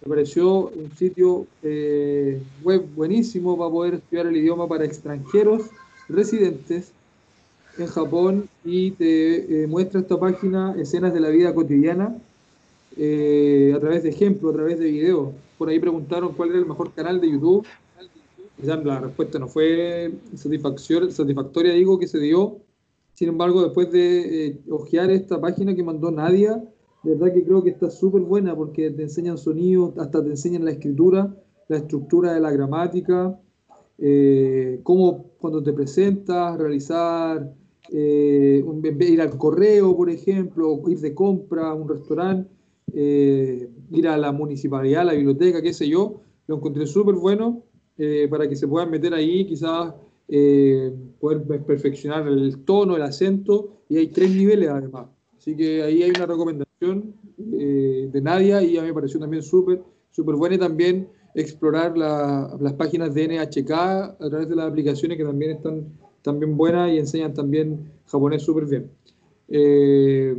[0.02, 5.64] Me pareció un sitio eh, web buenísimo para poder estudiar el idioma para extranjeros
[6.08, 6.92] residentes
[7.78, 12.16] en Japón y te eh, muestra esta página escenas de la vida cotidiana
[12.98, 15.34] eh, a través de ejemplos, a través de videos.
[15.58, 17.66] Por ahí preguntaron cuál era el mejor canal de YouTube.
[18.64, 22.58] La respuesta no fue satisfactoria, digo, que se dio.
[23.16, 26.64] Sin embargo, después de eh, hojear esta página que mandó Nadia,
[27.04, 30.66] de verdad que creo que está súper buena porque te enseñan sonidos, hasta te enseñan
[30.66, 31.36] la escritura,
[31.68, 33.40] la estructura de la gramática,
[33.98, 37.54] eh, cómo cuando te presentas, realizar,
[37.92, 38.64] eh,
[39.00, 42.50] ir al correo, por ejemplo, ir de compra a un restaurante,
[42.94, 47.64] eh, ir a la municipalidad, a la biblioteca, qué sé yo, lo encontré súper bueno
[48.30, 49.94] para que se puedan meter ahí, quizás
[50.28, 55.08] eh, poder perfeccionar el tono, el acento, y hay tres niveles además.
[55.38, 57.14] Así que ahí hay una recomendación
[57.54, 61.98] eh, de Nadia y a mí me pareció también súper, súper buena y también explorar
[61.98, 65.86] la- las páginas de NHK a través de las aplicaciones que también están
[66.22, 68.90] también buenas y enseñan también japonés súper bien.
[69.48, 70.36] Eh,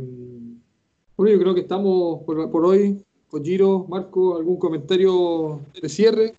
[1.15, 3.01] bueno, yo creo que estamos por, por hoy.
[3.29, 6.33] Kojiro, Marco, ¿algún comentario de cierre?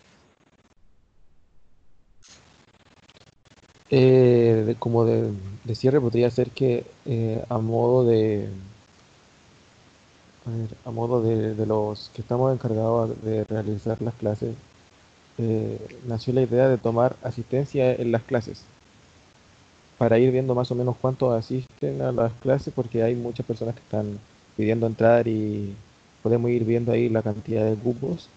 [3.91, 5.33] Eh, como de,
[5.75, 8.49] cierre podría ser que eh, a modo de
[10.47, 14.55] a, ver, a modo de, de los que estamos encargados de realizar las clases,
[15.39, 18.65] eh, nació la idea de tomar asistencia en las clases
[19.99, 23.75] para ir viendo más o menos cuántos asisten a las clases porque hay muchas personas
[23.75, 24.19] que están
[24.57, 25.75] pidiendo entrar y
[26.23, 28.29] podemos ir viendo ahí la cantidad de cupos.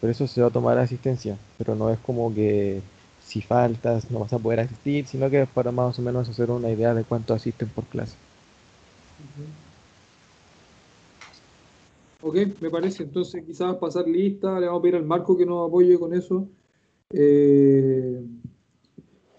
[0.00, 2.82] Por eso se va a tomar asistencia, pero no es como que
[3.24, 6.50] si faltas no vas a poder asistir, sino que es para más o menos hacer
[6.50, 8.16] una idea de cuánto asisten por clase.
[12.20, 13.04] Ok, me parece.
[13.04, 16.46] Entonces, quizás pasar lista, le vamos a pedir al Marco que nos apoye con eso.
[17.10, 18.22] Eh,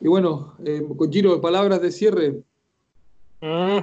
[0.02, 2.42] y bueno, eh, Kojiro, palabras de cierre.
[3.42, 3.80] Mm,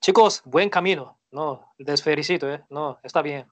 [0.00, 1.18] Chicos, buen camino.
[1.32, 2.64] No, les felicito, ¿eh?
[2.70, 3.46] No, está bien.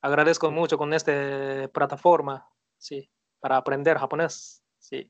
[0.00, 3.08] Agradezco mucho con esta plataforma, sí,
[3.44, 5.06] para aprender japonés, sí.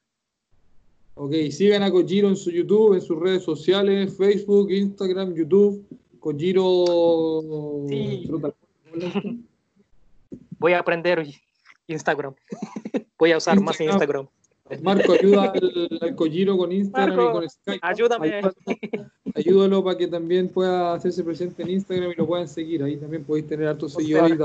[1.14, 5.86] Ok, sigan a Kojiro en su YouTube, en sus redes sociales, Facebook, Instagram, YouTube.
[6.18, 7.86] Kojiro.
[7.88, 8.28] Sí.
[10.58, 11.24] Voy a aprender
[11.86, 12.34] Instagram.
[13.20, 14.26] Voy a usar más Instagram.
[14.68, 14.82] Instagram.
[14.82, 17.78] Marco, ayuda al, al Kojiro con Instagram Marco, y con Skype.
[17.82, 18.42] ayúdame.
[19.36, 22.82] Ayúdalo, para que también pueda hacerse presente en Instagram y lo puedan seguir.
[22.82, 24.36] Ahí también podéis tener hartos seguidores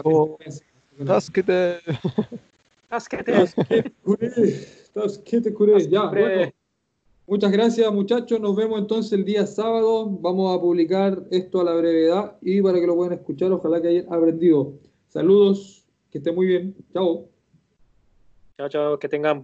[2.90, 3.32] Tasquete.
[3.32, 3.94] Tasquete.
[4.04, 4.32] Curé,
[4.94, 5.88] tasquete curé.
[5.88, 6.52] Ya, bueno.
[7.30, 11.76] Muchas gracias muchachos, nos vemos entonces el día sábado, vamos a publicar esto a la
[11.76, 14.80] brevedad y para que lo puedan escuchar, ojalá que hayan aprendido.
[15.10, 17.30] Saludos, que estén muy bien, chao.
[18.58, 19.44] Chao, chao, que tengan